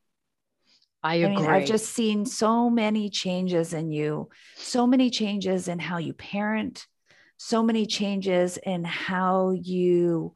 I 1.04 1.16
agree. 1.16 1.36
I 1.36 1.40
mean, 1.40 1.50
I've 1.50 1.66
just 1.66 1.94
seen 1.94 2.26
so 2.26 2.70
many 2.70 3.10
changes 3.10 3.74
in 3.74 3.92
you, 3.92 4.30
so 4.56 4.86
many 4.86 5.10
changes 5.10 5.68
in 5.68 5.80
how 5.80 5.98
you 5.98 6.14
parent, 6.14 6.86
so 7.38 7.64
many 7.64 7.86
changes 7.86 8.58
in 8.58 8.84
how 8.84 9.52
you 9.52 10.36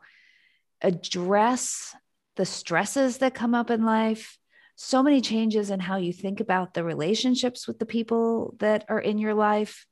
address 0.82 1.96
the 2.36 2.46
stresses 2.46 3.20
that 3.20 3.34
come 3.34 3.54
up 3.54 3.70
in 3.70 3.86
life, 3.86 4.38
so 4.76 5.02
many 5.02 5.22
changes 5.22 5.70
in 5.70 5.80
how 5.80 5.98
you 5.98 6.12
think 6.12 6.40
about 6.40 6.74
the 6.74 6.84
relationships 6.84 7.68
with 7.68 7.80
the 7.80 7.86
people 7.86 8.56
that 8.60 8.86
are 8.90 9.00
in 9.00 9.18
your 9.18 9.34
life. 9.34 9.86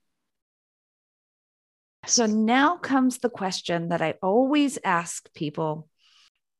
So 2.05 2.25
now 2.25 2.77
comes 2.77 3.19
the 3.19 3.29
question 3.29 3.89
that 3.89 4.01
I 4.01 4.15
always 4.21 4.77
ask 4.83 5.33
people. 5.33 5.87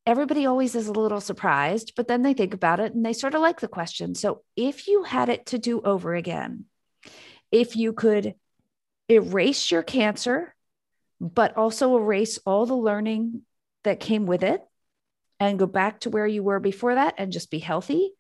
Everybody 0.05 0.45
always 0.45 0.75
is 0.75 0.87
a 0.87 0.93
little 0.93 1.21
surprised, 1.21 1.93
but 1.95 2.07
then 2.07 2.23
they 2.23 2.33
think 2.33 2.53
about 2.53 2.79
it 2.79 2.93
and 2.93 3.05
they 3.05 3.13
sort 3.13 3.35
of 3.35 3.41
like 3.41 3.61
the 3.61 3.69
question. 3.69 4.15
So, 4.15 4.43
if 4.55 4.87
you 4.87 5.03
had 5.03 5.29
it 5.29 5.45
to 5.47 5.57
do 5.57 5.81
over 5.81 6.13
again, 6.13 6.65
if 7.51 7.75
you 7.75 7.93
could 7.93 8.35
erase 9.07 9.71
your 9.71 9.83
cancer, 9.83 10.53
but 11.21 11.55
also 11.55 11.95
erase 11.95 12.37
all 12.45 12.65
the 12.65 12.75
learning 12.75 13.43
that 13.83 13.99
came 13.99 14.25
with 14.25 14.43
it 14.43 14.61
and 15.39 15.59
go 15.59 15.65
back 15.65 16.01
to 16.01 16.09
where 16.09 16.27
you 16.27 16.43
were 16.43 16.59
before 16.59 16.95
that 16.95 17.15
and 17.17 17.31
just 17.31 17.49
be 17.49 17.59
healthy, 17.59 18.11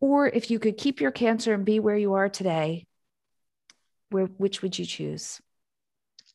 or 0.00 0.26
if 0.26 0.50
you 0.50 0.58
could 0.58 0.76
keep 0.76 1.00
your 1.00 1.10
cancer 1.10 1.54
and 1.54 1.64
be 1.64 1.78
where 1.78 1.96
you 1.96 2.14
are 2.14 2.28
today, 2.28 2.86
where, 4.10 4.24
which 4.24 4.62
would 4.62 4.78
you 4.78 4.84
choose? 4.84 5.40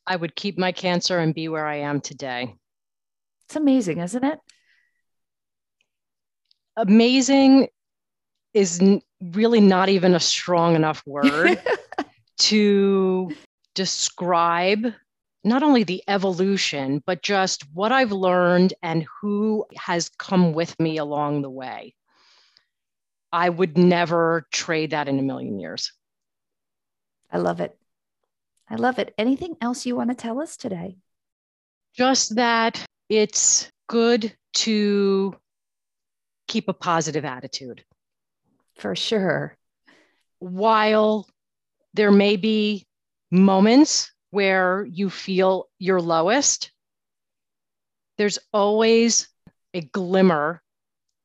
I 0.06 0.16
would 0.16 0.36
keep 0.36 0.56
my 0.56 0.72
cancer 0.72 1.18
and 1.18 1.34
be 1.34 1.48
where 1.48 1.66
I 1.66 1.80
am 1.80 2.00
today. 2.00 2.54
It's 3.44 3.56
amazing, 3.56 3.98
isn't 3.98 4.24
it? 4.24 4.38
Amazing 6.76 7.68
is 8.52 8.80
really 9.20 9.60
not 9.60 9.88
even 9.88 10.14
a 10.14 10.20
strong 10.20 10.74
enough 10.74 11.02
word 11.06 11.60
to 12.38 13.30
describe 13.74 14.92
not 15.44 15.62
only 15.62 15.84
the 15.84 16.02
evolution, 16.08 17.02
but 17.06 17.22
just 17.22 17.64
what 17.72 17.92
I've 17.92 18.12
learned 18.12 18.74
and 18.82 19.06
who 19.20 19.64
has 19.76 20.10
come 20.18 20.52
with 20.52 20.78
me 20.80 20.98
along 20.98 21.42
the 21.42 21.50
way. 21.50 21.94
I 23.32 23.48
would 23.48 23.78
never 23.78 24.46
trade 24.52 24.90
that 24.90 25.08
in 25.08 25.18
a 25.18 25.22
million 25.22 25.60
years. 25.60 25.92
I 27.30 27.38
love 27.38 27.60
it. 27.60 27.76
I 28.68 28.76
love 28.76 28.98
it. 28.98 29.14
Anything 29.18 29.56
else 29.60 29.86
you 29.86 29.94
want 29.94 30.10
to 30.10 30.16
tell 30.16 30.40
us 30.40 30.56
today? 30.56 30.96
Just 31.94 32.36
that 32.36 32.84
it's 33.08 33.70
good 33.88 34.34
to 34.54 35.36
keep 36.46 36.68
a 36.68 36.72
positive 36.72 37.24
attitude. 37.24 37.84
For 38.76 38.94
sure. 38.94 39.56
While 40.38 41.26
there 41.94 42.12
may 42.12 42.36
be 42.36 42.86
moments 43.30 44.12
where 44.30 44.86
you 44.90 45.10
feel 45.10 45.68
your 45.78 46.00
lowest, 46.00 46.70
there's 48.18 48.38
always 48.52 49.28
a 49.74 49.80
glimmer 49.80 50.62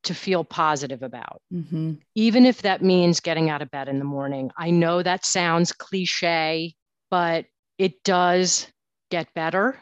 to 0.03 0.13
feel 0.15 0.43
positive 0.43 1.03
about, 1.03 1.41
mm-hmm. 1.53 1.93
even 2.15 2.45
if 2.45 2.63
that 2.63 2.81
means 2.81 3.19
getting 3.19 3.49
out 3.49 3.61
of 3.61 3.69
bed 3.69 3.87
in 3.87 3.99
the 3.99 4.05
morning. 4.05 4.49
I 4.57 4.71
know 4.71 5.03
that 5.03 5.25
sounds 5.25 5.71
cliche, 5.71 6.73
but 7.11 7.45
it 7.77 8.03
does 8.03 8.67
get 9.11 9.33
better. 9.33 9.77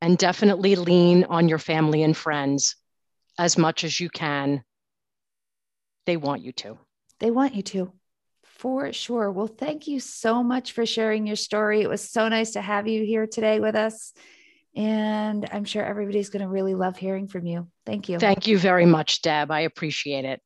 And 0.00 0.18
definitely 0.18 0.76
lean 0.76 1.24
on 1.24 1.48
your 1.48 1.58
family 1.58 2.02
and 2.02 2.14
friends 2.14 2.76
as 3.38 3.58
much 3.58 3.84
as 3.84 3.98
you 3.98 4.08
can. 4.08 4.62
They 6.06 6.16
want 6.16 6.42
you 6.42 6.52
to. 6.52 6.78
They 7.20 7.30
want 7.30 7.54
you 7.54 7.62
to. 7.62 7.92
For 8.42 8.92
sure. 8.92 9.30
Well, 9.30 9.46
thank 9.46 9.88
you 9.88 10.00
so 10.00 10.42
much 10.42 10.72
for 10.72 10.86
sharing 10.86 11.26
your 11.26 11.36
story. 11.36 11.82
It 11.82 11.88
was 11.88 12.08
so 12.08 12.28
nice 12.28 12.52
to 12.52 12.60
have 12.60 12.86
you 12.86 13.04
here 13.04 13.26
today 13.26 13.60
with 13.60 13.74
us. 13.74 14.12
And 14.76 15.48
I'm 15.52 15.64
sure 15.64 15.84
everybody's 15.84 16.30
going 16.30 16.42
to 16.42 16.48
really 16.48 16.74
love 16.74 16.96
hearing 16.96 17.28
from 17.28 17.46
you. 17.46 17.68
Thank 17.86 18.08
you. 18.08 18.18
Thank 18.18 18.46
you 18.46 18.58
very 18.58 18.86
much, 18.86 19.22
Deb. 19.22 19.50
I 19.50 19.60
appreciate 19.60 20.24
it. 20.24 20.40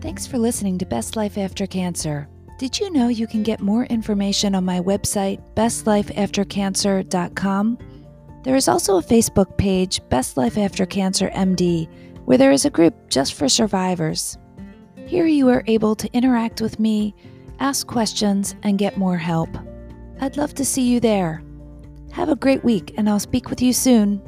Thanks 0.00 0.26
for 0.26 0.38
listening 0.38 0.78
to 0.78 0.86
Best 0.86 1.16
Life 1.16 1.38
After 1.38 1.66
Cancer. 1.66 2.28
Did 2.60 2.78
you 2.78 2.90
know 2.90 3.08
you 3.08 3.26
can 3.26 3.42
get 3.42 3.62
more 3.62 3.86
information 3.86 4.54
on 4.54 4.66
my 4.66 4.80
website, 4.80 5.40
bestlifeaftercancer.com? 5.54 7.78
There 8.44 8.54
is 8.54 8.68
also 8.68 8.98
a 8.98 9.02
Facebook 9.02 9.56
page, 9.56 10.06
Best 10.10 10.36
Life 10.36 10.58
After 10.58 10.84
Cancer 10.84 11.30
MD 11.30 11.88
where 12.26 12.36
there 12.36 12.52
is 12.52 12.66
a 12.66 12.70
group 12.70 13.08
just 13.08 13.32
for 13.32 13.48
survivors. 13.48 14.36
Here 15.06 15.24
you 15.24 15.48
are 15.48 15.64
able 15.68 15.96
to 15.96 16.12
interact 16.12 16.60
with 16.60 16.78
me, 16.78 17.14
ask 17.60 17.86
questions, 17.86 18.54
and 18.62 18.78
get 18.78 18.98
more 18.98 19.16
help. 19.16 19.48
I'd 20.20 20.36
love 20.36 20.52
to 20.56 20.64
see 20.66 20.82
you 20.82 21.00
there. 21.00 21.42
Have 22.12 22.28
a 22.28 22.36
great 22.36 22.62
week, 22.62 22.92
and 22.98 23.08
I'll 23.08 23.20
speak 23.20 23.48
with 23.48 23.62
you 23.62 23.72
soon. 23.72 24.20